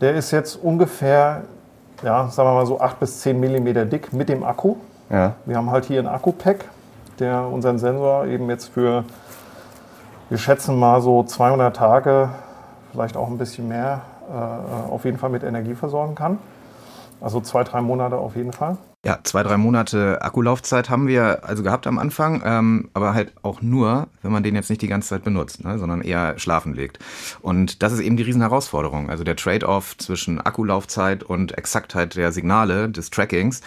[0.01, 1.43] Der ist jetzt ungefähr,
[2.03, 4.77] ja, sagen wir mal so 8 bis 10 Millimeter dick mit dem Akku.
[5.11, 5.35] Ja.
[5.47, 6.65] Wir haben halt hier ein Akku-Pack,
[7.19, 9.05] der unseren Sensor eben jetzt für,
[10.29, 12.31] wir schätzen mal so 200 Tage,
[12.91, 16.39] vielleicht auch ein bisschen mehr, äh, auf jeden Fall mit Energie versorgen kann.
[17.21, 18.77] Also zwei, drei Monate auf jeden Fall.
[19.05, 23.61] Ja, zwei, drei Monate Akkulaufzeit haben wir also gehabt am Anfang, ähm, aber halt auch
[23.61, 27.01] nur, wenn man den jetzt nicht die ganze Zeit benutzt, ne, sondern eher schlafen legt.
[27.41, 29.11] Und das ist eben die Riesenherausforderung.
[29.11, 33.61] Also der Trade-off zwischen Akkulaufzeit und Exaktheit der Signale, des Trackings.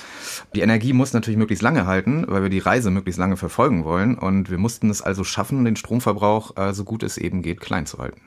[0.56, 4.18] Die Energie muss natürlich möglichst lange halten, weil wir die Reise möglichst lange verfolgen wollen.
[4.18, 7.86] Und wir mussten es also schaffen, den Stromverbrauch, äh, so gut es eben geht, klein
[7.86, 8.22] zu halten.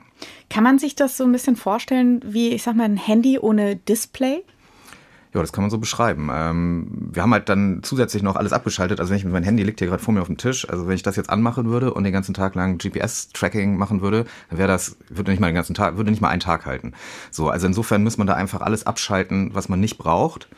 [0.51, 3.77] Kann man sich das so ein bisschen vorstellen wie, ich sag mal, ein Handy ohne
[3.77, 4.43] Display?
[5.31, 6.29] Ja, das kann man so beschreiben.
[6.33, 8.99] Ähm, wir haben halt dann zusätzlich noch alles abgeschaltet.
[8.99, 10.87] Also wenn ich mit meinem Handy liegt hier gerade vor mir auf dem Tisch, also
[10.87, 14.57] wenn ich das jetzt anmachen würde und den ganzen Tag lang GPS-Tracking machen würde, dann
[14.57, 16.93] wäre das, würde nicht mal den ganzen Tag, würde nicht mal einen Tag halten.
[17.29, 20.49] So, also insofern muss man da einfach alles abschalten, was man nicht braucht.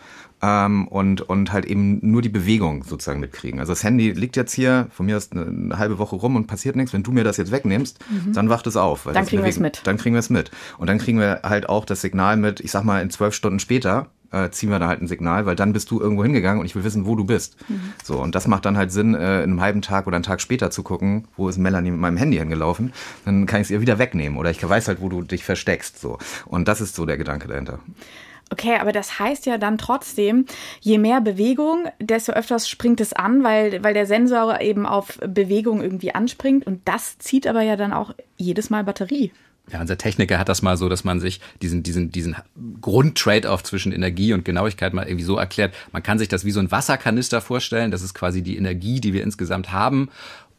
[0.42, 3.60] Ähm, und, und halt eben nur die Bewegung sozusagen mitkriegen.
[3.60, 6.48] Also das Handy liegt jetzt hier, von mir ist eine, eine halbe Woche rum und
[6.48, 6.94] passiert nichts.
[6.94, 8.34] Wenn du mir das jetzt wegnimmst, mhm.
[8.34, 9.08] dann wacht es auf.
[9.14, 9.82] dann kriegen wir es mit.
[9.84, 10.50] Dann kriegen wir es mit.
[10.80, 13.60] Und dann kriegen wir halt auch das Signal mit, ich sag mal, in zwölf Stunden
[13.60, 16.66] später, äh, ziehen wir da halt ein Signal, weil dann bist du irgendwo hingegangen und
[16.66, 17.58] ich will wissen, wo du bist.
[17.70, 17.94] Mhm.
[18.04, 20.42] So, und das macht dann halt Sinn, äh, in einem halben Tag oder einen Tag
[20.42, 22.94] später zu gucken, wo ist Melanie mit meinem Handy hingelaufen.
[23.26, 26.00] Dann kann ich es ihr wieder wegnehmen oder ich weiß halt, wo du dich versteckst.
[26.00, 26.18] So.
[26.46, 27.80] Und das ist so der Gedanke dahinter.
[28.52, 30.46] Okay, aber das heißt ja dann trotzdem,
[30.82, 35.82] je mehr Bewegung, desto öfters springt es an, weil, weil der Sensor eben auf Bewegung
[35.82, 39.32] irgendwie anspringt und das zieht aber ja dann auch jedes Mal Batterie.
[39.72, 42.36] Ja, unser Techniker hat das mal so, dass man sich diesen, diesen, diesen
[42.82, 45.74] Grund-Trade-off zwischen Energie und Genauigkeit mal irgendwie so erklärt.
[45.92, 47.92] Man kann sich das wie so ein Wasserkanister vorstellen.
[47.92, 50.10] Das ist quasi die Energie, die wir insgesamt haben.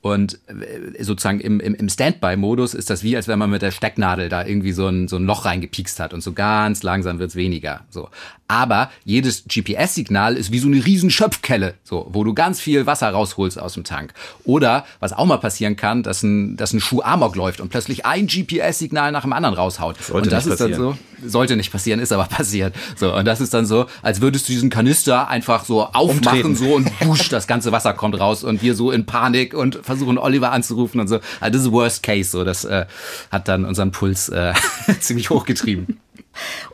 [0.02, 3.70] Und äh, sozusagen im, im, im Standby-Modus ist das wie, als wenn man mit der
[3.70, 7.36] Stecknadel da irgendwie so ein, so ein Loch reingepiekst hat und so ganz langsam wird's
[7.36, 7.84] weniger.
[7.88, 8.08] So.
[8.52, 13.08] Aber jedes GPS-Signal ist wie so eine riesen Schöpfkelle, so, wo du ganz viel Wasser
[13.08, 14.12] rausholst aus dem Tank.
[14.44, 18.04] Oder, was auch mal passieren kann, dass ein, dass ein Schuh Amok läuft und plötzlich
[18.04, 19.96] ein GPS-Signal nach dem anderen raushaut.
[20.02, 22.74] Sollte und das nicht ist dann so, sollte nicht passieren, ist aber passiert.
[22.94, 26.54] So, und das ist dann so, als würdest du diesen Kanister einfach so aufmachen, Umtreten.
[26.54, 30.18] so und wusch, das ganze Wasser kommt raus und wir so in Panik und versuchen
[30.18, 31.20] Oliver anzurufen und so.
[31.40, 32.44] Also das ist Worst Case, so.
[32.44, 32.84] Das äh,
[33.30, 34.52] hat dann unseren Puls äh,
[35.00, 35.98] ziemlich hochgetrieben.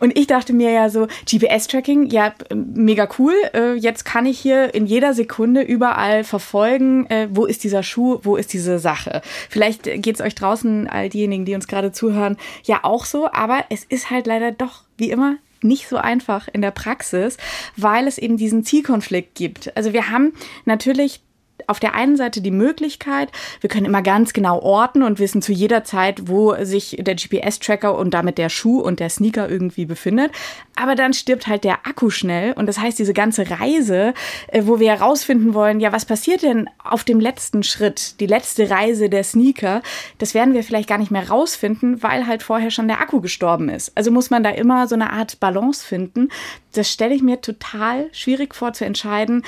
[0.01, 3.35] Und ich dachte mir ja so, GPS-Tracking, ja, mega cool.
[3.55, 8.19] Äh, Jetzt kann ich hier in jeder Sekunde überall verfolgen, äh, wo ist dieser Schuh,
[8.23, 9.23] wo ist diese Sache.
[9.49, 13.85] Vielleicht geht's euch draußen, all diejenigen, die uns gerade zuhören, ja auch so, aber es
[13.85, 17.37] ist halt leider doch, wie immer, nicht so einfach in der Praxis,
[17.77, 19.77] weil es eben diesen Zielkonflikt gibt.
[19.77, 20.33] Also wir haben
[20.65, 21.21] natürlich
[21.67, 25.53] auf der einen Seite die Möglichkeit, wir können immer ganz genau orten und wissen zu
[25.53, 30.31] jeder Zeit, wo sich der GPS-Tracker und damit der Schuh und der Sneaker irgendwie befindet.
[30.77, 34.15] Aber dann stirbt halt der Akku schnell und das heißt, diese ganze Reise,
[34.49, 38.71] äh, wo wir herausfinden wollen, ja, was passiert denn auf dem letzten Schritt, die letzte
[38.71, 39.83] Reise der Sneaker,
[40.19, 43.69] das werden wir vielleicht gar nicht mehr rausfinden, weil halt vorher schon der Akku gestorben
[43.69, 43.93] ist.
[43.97, 46.29] Also muss man da immer so eine Art Balance finden.
[46.73, 49.43] Das stelle ich mir total schwierig vor zu entscheiden,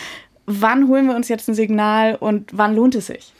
[0.50, 3.32] wann holen wir uns jetzt ein Signal und wann lohnt es sich?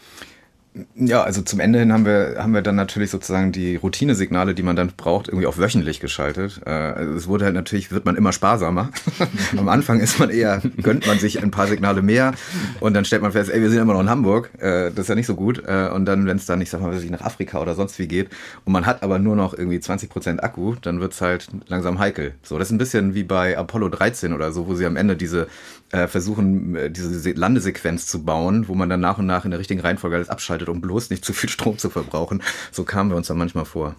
[0.95, 4.63] Ja, also zum Ende hin haben wir, haben wir dann natürlich sozusagen die Routinesignale, die
[4.63, 6.61] man dann braucht, irgendwie auf wöchentlich geschaltet.
[6.65, 8.91] Äh, Also es wurde halt natürlich, wird man immer sparsamer.
[9.57, 12.35] Am Anfang ist man eher, gönnt man sich ein paar Signale mehr
[12.79, 15.09] und dann stellt man fest, ey, wir sind immer noch in Hamburg, äh, das ist
[15.09, 15.61] ja nicht so gut.
[15.67, 18.29] Äh, Und dann, wenn es dann, ich sag mal, nach Afrika oder sonst wie geht
[18.65, 22.35] und man hat aber nur noch irgendwie 20% Akku, dann wird's halt langsam heikel.
[22.45, 25.17] So, das ist ein bisschen wie bei Apollo 13 oder so, wo sie am Ende
[25.17, 25.49] diese
[25.93, 29.51] äh, versuchen, äh, diese Se- Landesequenz zu bauen, wo man dann nach und nach in
[29.51, 32.43] der richtigen Reihenfolge alles abschaltet, um bloß nicht zu viel Strom zu verbrauchen.
[32.71, 33.95] So kamen wir uns dann manchmal vor.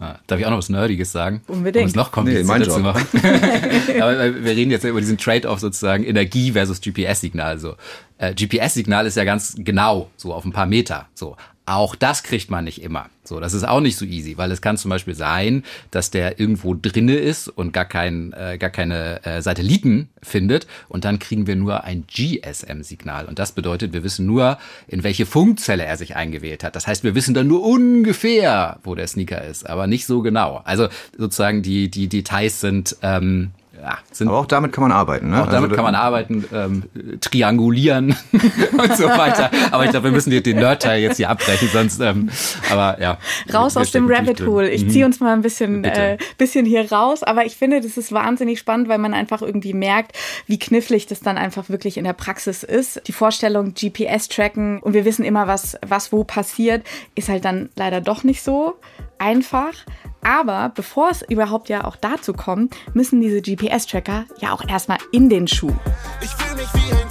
[0.00, 1.42] Ah, Darf ich auch noch was Nerdiges sagen?
[1.46, 1.84] Unbedingt.
[1.84, 2.82] Um es noch Nee, mein komplizierter zu Job.
[2.82, 3.06] machen.
[4.02, 7.58] Aber äh, wir reden jetzt ja über diesen Trade-off sozusagen Energie versus GPS-Signal.
[7.58, 7.74] So.
[8.16, 11.08] Äh, GPS-Signal ist ja ganz genau, so auf ein paar Meter.
[11.14, 11.36] So.
[11.70, 13.10] Auch das kriegt man nicht immer.
[13.22, 16.40] So, das ist auch nicht so easy, weil es kann zum Beispiel sein, dass der
[16.40, 21.46] irgendwo drinne ist und gar, kein, äh, gar keine äh, Satelliten findet und dann kriegen
[21.46, 23.26] wir nur ein GSM-Signal.
[23.26, 26.74] Und das bedeutet, wir wissen nur, in welche Funkzelle er sich eingewählt hat.
[26.74, 30.62] Das heißt, wir wissen dann nur ungefähr, wo der Sneaker ist, aber nicht so genau.
[30.64, 33.52] Also sozusagen die, die Details sind, ähm,
[33.82, 35.30] ja, sind Aber auch damit kann man arbeiten.
[35.30, 35.42] Ne?
[35.42, 36.82] auch damit Also, kann man arbeiten, ähm,
[37.20, 39.50] triangulieren und so weiter.
[39.70, 42.30] Aber ich glaube, wir müssen den den Nerd-Teil jetzt hier abbrechen, sonst, ähm,
[42.70, 43.18] aber ja.
[43.52, 44.40] Raus aus dem Rabbit.
[44.46, 44.70] Hole.
[44.70, 44.90] Ich Mhm.
[44.90, 48.58] ziehe uns mal ein bisschen, äh, bisschen hier raus, aber ich finde, das ist wahnsinnig
[48.58, 50.16] spannend, weil man einfach irgendwie merkt,
[50.46, 53.02] wie knifflig das dann einfach wirklich in der Praxis ist.
[53.06, 57.70] Die Vorstellung, GPS tracken und wir wissen immer, was, was wo passiert, ist halt dann
[57.76, 58.76] leider doch nicht so
[59.20, 59.74] einfach.
[60.22, 65.28] Aber bevor es überhaupt ja auch dazu kommt, müssen diese GPS-Tracker ja auch erstmal in
[65.28, 65.72] den Schuh.
[66.20, 67.09] Ich fühl mich wie ein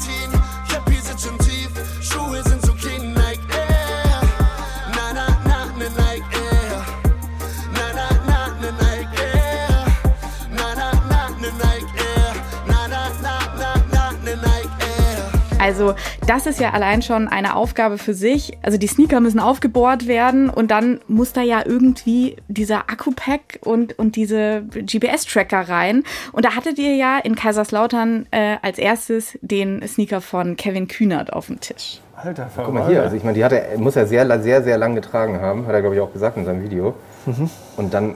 [15.60, 15.94] Also
[16.26, 18.58] das ist ja allein schon eine Aufgabe für sich.
[18.62, 23.98] Also die Sneaker müssen aufgebohrt werden und dann muss da ja irgendwie dieser Akku-Pack und,
[24.00, 26.04] und diese GPS-Tracker rein.
[26.32, 31.34] Und da hattet ihr ja in Kaiserslautern äh, als erstes den Sneaker von Kevin Kühnert
[31.34, 32.00] auf dem Tisch.
[32.16, 34.78] Alter, Guck mal hier, also ich meine, die hat er, muss er sehr, sehr, sehr
[34.78, 36.96] lang getragen haben, hat er glaube ich auch gesagt in seinem Video.
[37.26, 37.50] Mhm.
[37.78, 38.16] Und dann,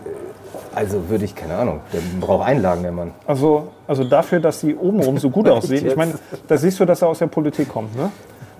[0.75, 3.11] also würde ich, keine Ahnung, der braucht Einlagen, der Mann.
[3.27, 5.85] Also, also dafür, dass die obenrum so gut aussehen.
[5.87, 6.13] Ich meine,
[6.47, 7.95] da siehst du, dass er aus der Politik kommt.
[7.95, 8.11] Ne?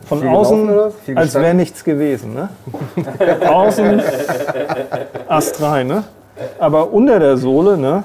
[0.06, 2.34] Von Viel außen, gelaufen, als wäre nichts gewesen.
[2.34, 2.49] Ne?
[3.47, 4.02] außen
[5.28, 6.04] astrein, ne?
[6.60, 8.04] Aber unter der Sohle, ne?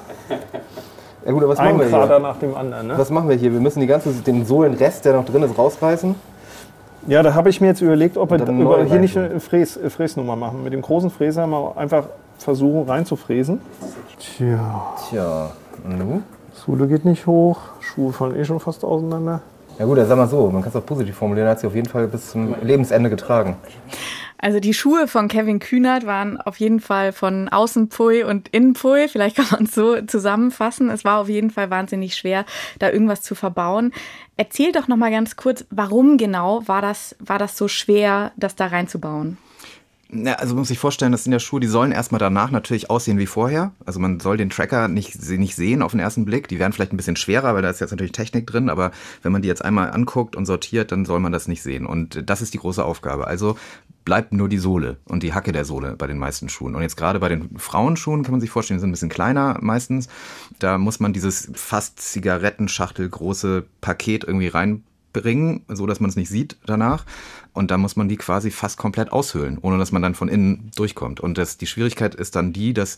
[1.25, 2.19] Ja gut, aber was Ein machen wir Krater hier?
[2.21, 2.87] nach dem anderen.
[2.87, 2.95] Ne?
[2.97, 3.53] Was machen wir hier?
[3.53, 6.15] Wir müssen die ganze, den Sohlenrest, der noch drin ist, rausreißen.
[7.07, 10.37] Ja, da habe ich mir jetzt überlegt, ob wir über hier nicht eine Fräs, Fräsnummer
[10.37, 10.63] machen.
[10.63, 12.05] Mit dem großen Fräser mal einfach
[12.39, 13.61] versuchen reinzufräsen.
[14.19, 14.97] Tja.
[15.09, 15.51] Tja,
[15.85, 16.23] und nu?
[16.55, 19.43] Sohle geht nicht hoch, Schuhe fallen eh schon fast auseinander.
[19.79, 21.67] Ja gut, dann sag mal so, man kann es auch positiv formulieren, er hat sie
[21.69, 23.57] auf jeden Fall bis zum Lebensende getragen.
[24.41, 28.73] Also die Schuhe von Kevin Kühnert waren auf jeden Fall von außen Pui und innen
[28.73, 29.09] Pui.
[29.09, 30.91] Vielleicht kann man es so zusammenfassen.
[30.91, 32.45] Es war auf jeden Fall wahnsinnig schwer,
[32.79, 33.93] da irgendwas zu verbauen.
[34.37, 38.55] Erzähl doch noch mal ganz kurz, warum genau war das, war das so schwer, das
[38.55, 39.39] da reinzubauen?
[40.11, 43.19] Na, also muss ich vorstellen, das sind ja Schuhe, die sollen erstmal danach natürlich aussehen
[43.19, 43.73] wie vorher.
[43.85, 46.49] Also man soll den Tracker nicht, nicht sehen auf den ersten Blick.
[46.49, 48.91] Die werden vielleicht ein bisschen schwerer, weil da ist jetzt natürlich Technik drin, aber
[49.23, 51.85] wenn man die jetzt einmal anguckt und sortiert, dann soll man das nicht sehen.
[51.85, 53.27] Und das ist die große Aufgabe.
[53.27, 53.59] Also
[54.07, 56.75] bleibt nur die Sohle und die Hacke der Sohle bei den meisten Schuhen.
[56.75, 59.59] Und jetzt gerade bei den Frauenschuhen kann man sich vorstellen, die sind ein bisschen kleiner
[59.61, 60.09] meistens.
[60.59, 64.49] Da muss man dieses fast Zigarettenschachtel große Paket irgendwie
[65.15, 67.05] reinbringen, so dass man es nicht sieht danach.
[67.53, 70.71] Und da muss man die quasi fast komplett aushöhlen, ohne dass man dann von innen
[70.77, 71.21] durchkommt.
[71.21, 72.97] Und das, die Schwierigkeit ist dann die, dass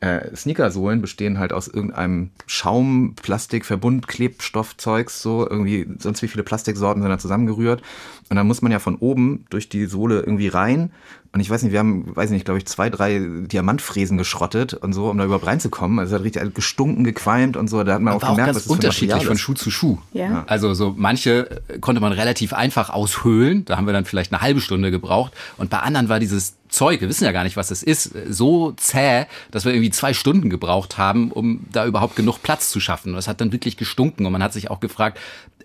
[0.00, 6.44] äh, Sneakersohlen bestehen halt aus irgendeinem Schaum, Plastik, Verbund, Klebstoffzeugs, so irgendwie, sonst wie viele
[6.44, 7.82] Plastiksorten sind da zusammengerührt.
[8.28, 10.92] Und dann muss man ja von oben durch die Sohle irgendwie rein.
[11.36, 14.94] Und ich weiß nicht, wir haben, weiß nicht, glaube ich, zwei, drei Diamantfräsen geschrottet und
[14.94, 15.98] so, um da überhaupt reinzukommen.
[15.98, 17.84] Also es hat richtig gestunken, gequalmt und so.
[17.84, 19.36] Da hat man auch auch gemerkt, ganz was das unterschiedlich von.
[19.36, 19.98] Schuh zu Schuh.
[20.14, 20.44] Ja.
[20.46, 23.66] Also so manche konnte man relativ einfach aushöhlen.
[23.66, 25.34] Da haben wir dann vielleicht eine halbe Stunde gebraucht.
[25.58, 28.72] Und bei anderen war dieses Zeug, wir wissen ja gar nicht, was es ist, so
[28.72, 33.10] zäh, dass wir irgendwie zwei Stunden gebraucht haben, um da überhaupt genug Platz zu schaffen.
[33.10, 34.24] Und das hat dann wirklich gestunken.
[34.24, 35.18] Und man hat sich auch gefragt,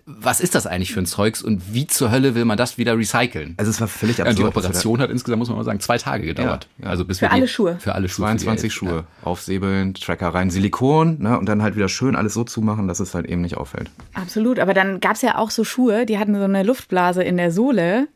[0.04, 2.98] was ist das eigentlich für ein Zeugs und wie zur Hölle will man das wieder
[2.98, 3.54] recyceln?
[3.56, 5.64] Also es war völlig Ja, die absurd, was wir Operation hat insgesamt, muss man mal
[5.64, 6.68] sagen, zwei Tage gedauert.
[6.78, 6.90] Ja, ja.
[6.90, 7.76] Also bis Für wir die, alle Schuhe?
[7.78, 8.24] Für alle Schuhe.
[8.24, 9.04] 22 für die Elf, Schuhe.
[9.22, 13.14] Aufsäbeln, Tracker rein, Silikon, ne, und dann halt wieder schön alles so zumachen, dass es
[13.14, 13.90] halt eben nicht auffällt.
[14.14, 17.36] Absolut, aber dann gab es ja auch so Schuhe, die hatten so eine Luftblase in
[17.36, 18.08] der Sohle.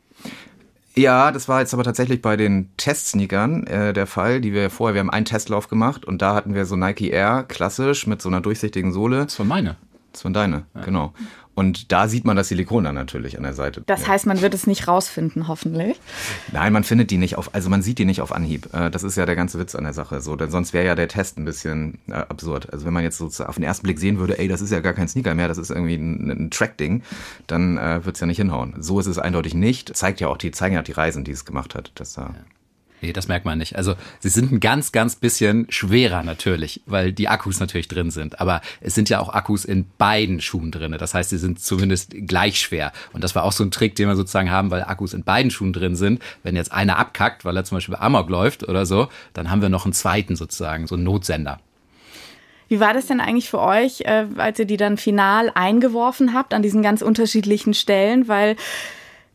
[0.96, 4.94] Ja, das war jetzt aber tatsächlich bei den Testsneakern äh, der Fall, die wir vorher,
[4.94, 8.30] wir haben einen Testlauf gemacht und da hatten wir so Nike Air klassisch mit so
[8.30, 9.24] einer durchsichtigen Sohle.
[9.24, 9.76] Das war meine.
[10.12, 11.12] Das war deine, genau.
[11.56, 13.82] Und da sieht man das Silikon dann natürlich an der Seite.
[13.86, 15.98] Das heißt, man wird es nicht rausfinden, hoffentlich.
[16.52, 18.72] Nein, man findet die nicht auf, also man sieht die nicht auf Anhieb.
[18.74, 20.20] Äh, Das ist ja der ganze Witz an der Sache.
[20.20, 22.70] So, denn sonst wäre ja der Test ein bisschen äh, absurd.
[22.72, 24.80] Also wenn man jetzt so auf den ersten Blick sehen würde, ey, das ist ja
[24.80, 27.02] gar kein Sneaker mehr, das ist irgendwie ein, ein Track-Ding,
[27.46, 28.74] dann äh, wird's ja nicht hinhauen.
[28.78, 29.96] So ist es eindeutig nicht.
[29.96, 31.90] Zeigt ja auch die, zeigen ja auch die Reisen, die es gemacht hat.
[31.94, 32.34] Dass da
[33.02, 33.76] Nee, das merkt man nicht.
[33.76, 38.40] Also sie sind ein ganz, ganz bisschen schwerer natürlich, weil die Akkus natürlich drin sind.
[38.40, 40.96] Aber es sind ja auch Akkus in beiden Schuhen drin.
[40.98, 42.92] Das heißt, sie sind zumindest gleich schwer.
[43.12, 45.50] Und das war auch so ein Trick, den wir sozusagen haben, weil Akkus in beiden
[45.50, 46.22] Schuhen drin sind.
[46.42, 49.68] Wenn jetzt einer abkackt, weil er zum Beispiel Amok läuft oder so, dann haben wir
[49.68, 51.60] noch einen zweiten sozusagen, so einen Notsender.
[52.68, 56.52] Wie war das denn eigentlich für euch, äh, als ihr die dann final eingeworfen habt
[56.52, 58.26] an diesen ganz unterschiedlichen Stellen?
[58.26, 58.56] Weil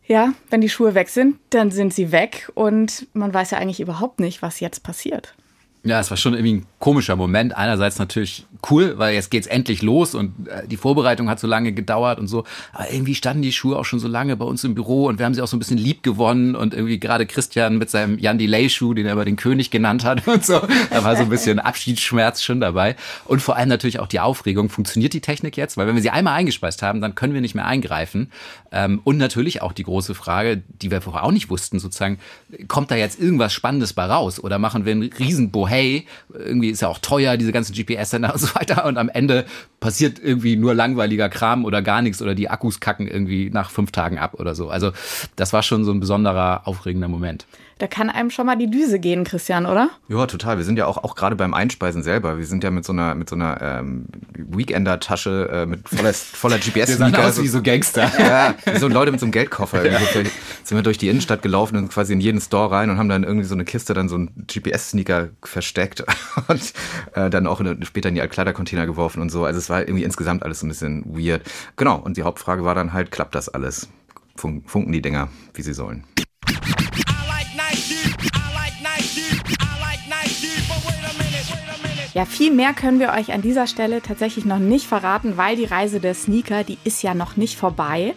[0.06, 3.80] ja, wenn die Schuhe weg sind, dann sind sie weg und man weiß ja eigentlich
[3.80, 5.36] überhaupt nicht, was jetzt passiert.
[5.84, 7.56] Ja, es war schon irgendwie ein komischer Moment.
[7.56, 11.72] Einerseits natürlich cool, weil jetzt geht's endlich los und äh, die Vorbereitung hat so lange
[11.72, 12.44] gedauert und so.
[12.74, 15.26] Aber irgendwie standen die Schuhe auch schon so lange bei uns im Büro und wir
[15.26, 18.39] haben sie auch so ein bisschen lieb gewonnen und irgendwie gerade Christian mit seinem Jan
[18.39, 20.60] Delay Schuh, den er immer den König genannt hat und so.
[20.89, 22.96] Da war so ein bisschen Abschiedsschmerz schon dabei.
[23.26, 24.70] Und vor allem natürlich auch die Aufregung.
[24.70, 25.78] Funktioniert die Technik jetzt?
[25.78, 28.32] Weil wenn wir sie einmal eingespeist haben, dann können wir nicht mehr eingreifen.
[28.72, 32.17] Ähm, und natürlich auch die große Frage, die wir vorher auch nicht wussten, sozusagen,
[32.67, 34.44] kommt da jetzt irgendwas Spannendes bei raus?
[34.44, 36.08] Oder machen wir einen riesen Bohey?
[36.34, 38.86] Irgendwie ist ja auch teuer, diese ganzen GPS-Sender und so weiter.
[38.86, 39.46] Und am Ende
[39.80, 43.92] passiert irgendwie nur langweiliger Kram oder gar nichts oder die Akkus kacken irgendwie nach fünf
[43.92, 44.70] Tagen ab oder so.
[44.70, 44.92] Also
[45.36, 47.46] das war schon so ein besonderer, aufregender Moment.
[47.82, 49.89] Da kann einem schon mal die Düse gehen, Christian, oder?
[50.08, 50.58] Ja, total.
[50.58, 52.38] Wir sind ja auch, auch gerade beim Einspeisen selber.
[52.38, 54.06] Wir sind ja mit so einer, mit so einer ähm,
[54.38, 57.28] Weekender-Tasche äh, mit voller, voller Wir sahen GPS-Sneaker.
[57.28, 58.12] aus wie so Gangster.
[58.20, 59.84] Ja, wie so Leute mit so einem Geldkoffer.
[59.84, 60.20] Irgendwie so
[60.63, 63.24] Sind wir durch die Innenstadt gelaufen und quasi in jeden Store rein und haben dann
[63.24, 66.04] irgendwie so eine Kiste, dann so einen GPS-Sneaker versteckt
[66.50, 66.74] und
[67.13, 69.44] äh, dann auch in, später in die Altkleidercontainer geworfen und so.
[69.44, 71.41] Also es war irgendwie insgesamt alles so ein bisschen weird.
[71.78, 71.96] Genau.
[71.96, 73.89] Und die Hauptfrage war dann halt, klappt das alles?
[74.36, 76.04] Fun funken die Dinger, wie sie sollen?
[82.13, 85.65] Ja, viel mehr können wir euch an dieser Stelle tatsächlich noch nicht verraten, weil die
[85.65, 88.13] Reise der Sneaker, die ist ja noch nicht vorbei.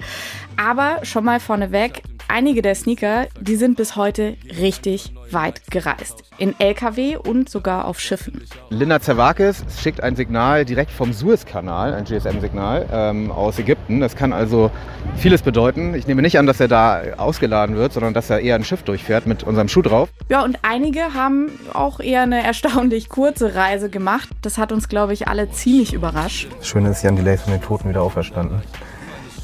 [0.57, 6.23] Aber schon mal vorneweg, einige der Sneaker, die sind bis heute richtig weit gereist.
[6.39, 8.43] In LKW und sogar auf Schiffen.
[8.71, 14.01] Linda Zerwakis schickt ein Signal direkt vom Suezkanal, ein GSM-Signal ähm, aus Ägypten.
[14.01, 14.71] Das kann also
[15.17, 15.95] vieles bedeuten.
[15.95, 18.83] Ich nehme nicht an, dass er da ausgeladen wird, sondern dass er eher ein Schiff
[18.83, 20.09] durchfährt mit unserem Schuh drauf.
[20.29, 24.29] Ja, und einige haben auch eher eine erstaunlich kurze Reise gemacht.
[24.43, 26.49] Das hat uns, glaube ich, alle ziemlich überrascht.
[26.59, 28.63] Das Schöne ist, Jan Delay von den Toten wieder auferstanden.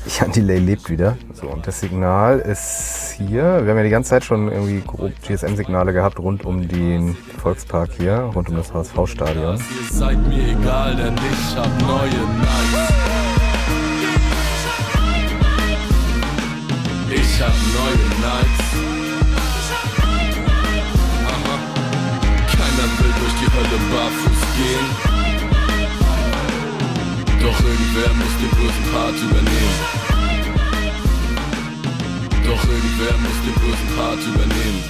[0.07, 1.17] Jan Delay lebt wieder.
[1.35, 3.65] So, und das Signal ist hier.
[3.65, 7.91] Wir haben ja die ganze Zeit schon irgendwie grob GSM-Signale gehabt rund um den Volkspark
[7.99, 9.57] hier, rund um das HSV-Stadion.
[9.57, 12.91] Ihr seid mir egal, denn ich hab neue Nikes.
[17.13, 18.01] Ich hab neue.
[21.27, 21.57] Aha.
[22.47, 25.10] Keiner will durch die Hölle barfuß gehen.
[27.51, 29.75] Doch irgendwer muss den bösen Part übernehmen.
[32.47, 34.85] Doch irgendwer muss den bösen Part übernehmen.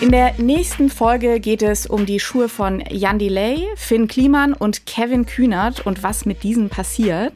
[0.00, 4.86] In der nächsten Folge geht es um die Schuhe von Jan Delay, Finn Kliman und
[4.86, 7.32] Kevin Kühnert und was mit diesen passiert.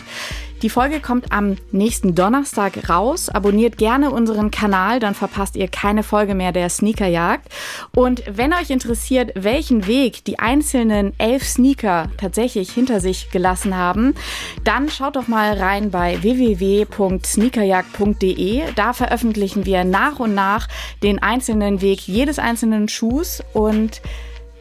[0.62, 3.30] Die Folge kommt am nächsten Donnerstag raus.
[3.30, 7.50] Abonniert gerne unseren Kanal, dann verpasst ihr keine Folge mehr der Sneakerjagd.
[7.94, 14.14] Und wenn euch interessiert, welchen Weg die einzelnen elf Sneaker tatsächlich hinter sich gelassen haben,
[14.62, 18.74] dann schaut doch mal rein bei www.sneakerjagd.de.
[18.76, 20.68] Da veröffentlichen wir nach und nach
[21.02, 24.02] den einzelnen Weg jedes einzelnen Schuhs und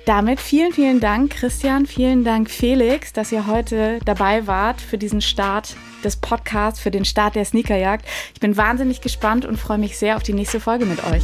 [0.09, 5.21] damit vielen, vielen Dank, Christian, vielen Dank, Felix, dass ihr heute dabei wart für diesen
[5.21, 8.07] Start des Podcasts, für den Start der Sneakerjagd.
[8.33, 11.21] Ich bin wahnsinnig gespannt und freue mich sehr auf die nächste Folge mit euch.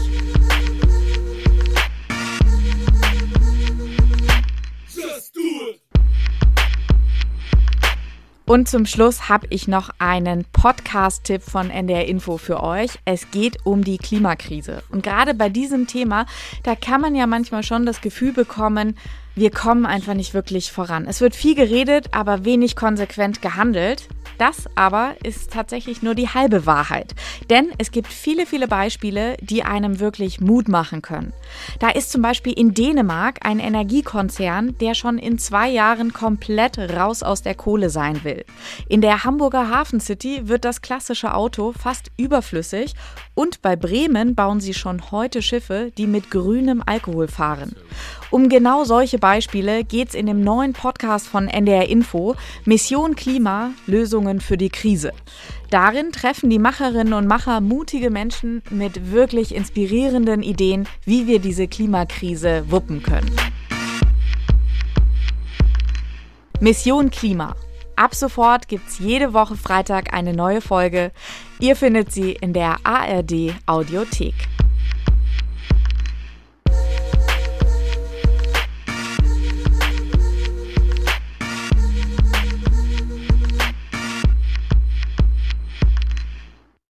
[8.47, 12.91] Und zum Schluss habe ich noch einen Podcast-Tipp von NDR Info für euch.
[13.03, 14.83] Es geht um die Klimakrise.
[14.91, 16.27] Und gerade bei diesem Thema,
[16.61, 18.97] da kann man ja manchmal schon das Gefühl bekommen,
[19.33, 21.07] wir kommen einfach nicht wirklich voran.
[21.07, 24.07] Es wird viel geredet, aber wenig konsequent gehandelt.
[24.37, 27.15] Das aber ist tatsächlich nur die halbe Wahrheit.
[27.49, 31.33] Denn es gibt viele, viele Beispiele, die einem wirklich Mut machen können.
[31.79, 37.23] Da ist zum Beispiel in Dänemark ein Energiekonzern, der schon in zwei Jahren komplett raus
[37.23, 38.45] aus der Kohle sein will.
[38.89, 42.93] In der Hamburger Hafen City wird das klassische Auto fast überflüssig
[43.33, 47.75] und bei Bremen bauen sie schon heute Schiffe, die mit grünem Alkohol fahren.
[48.35, 53.71] Um genau solche Beispiele geht es in dem neuen Podcast von NDR Info Mission Klima,
[53.87, 55.13] Lösungen für die Krise.
[55.69, 61.69] Darin treffen die Macherinnen und Macher mutige Menschen mit wirklich inspirierenden Ideen, wie wir diese
[61.69, 63.33] Klimakrise wuppen können.
[66.59, 67.55] Mission Klima.
[67.95, 71.13] Ab sofort gibt's jede Woche Freitag eine neue Folge.
[71.61, 74.35] Ihr findet sie in der ARD Audiothek.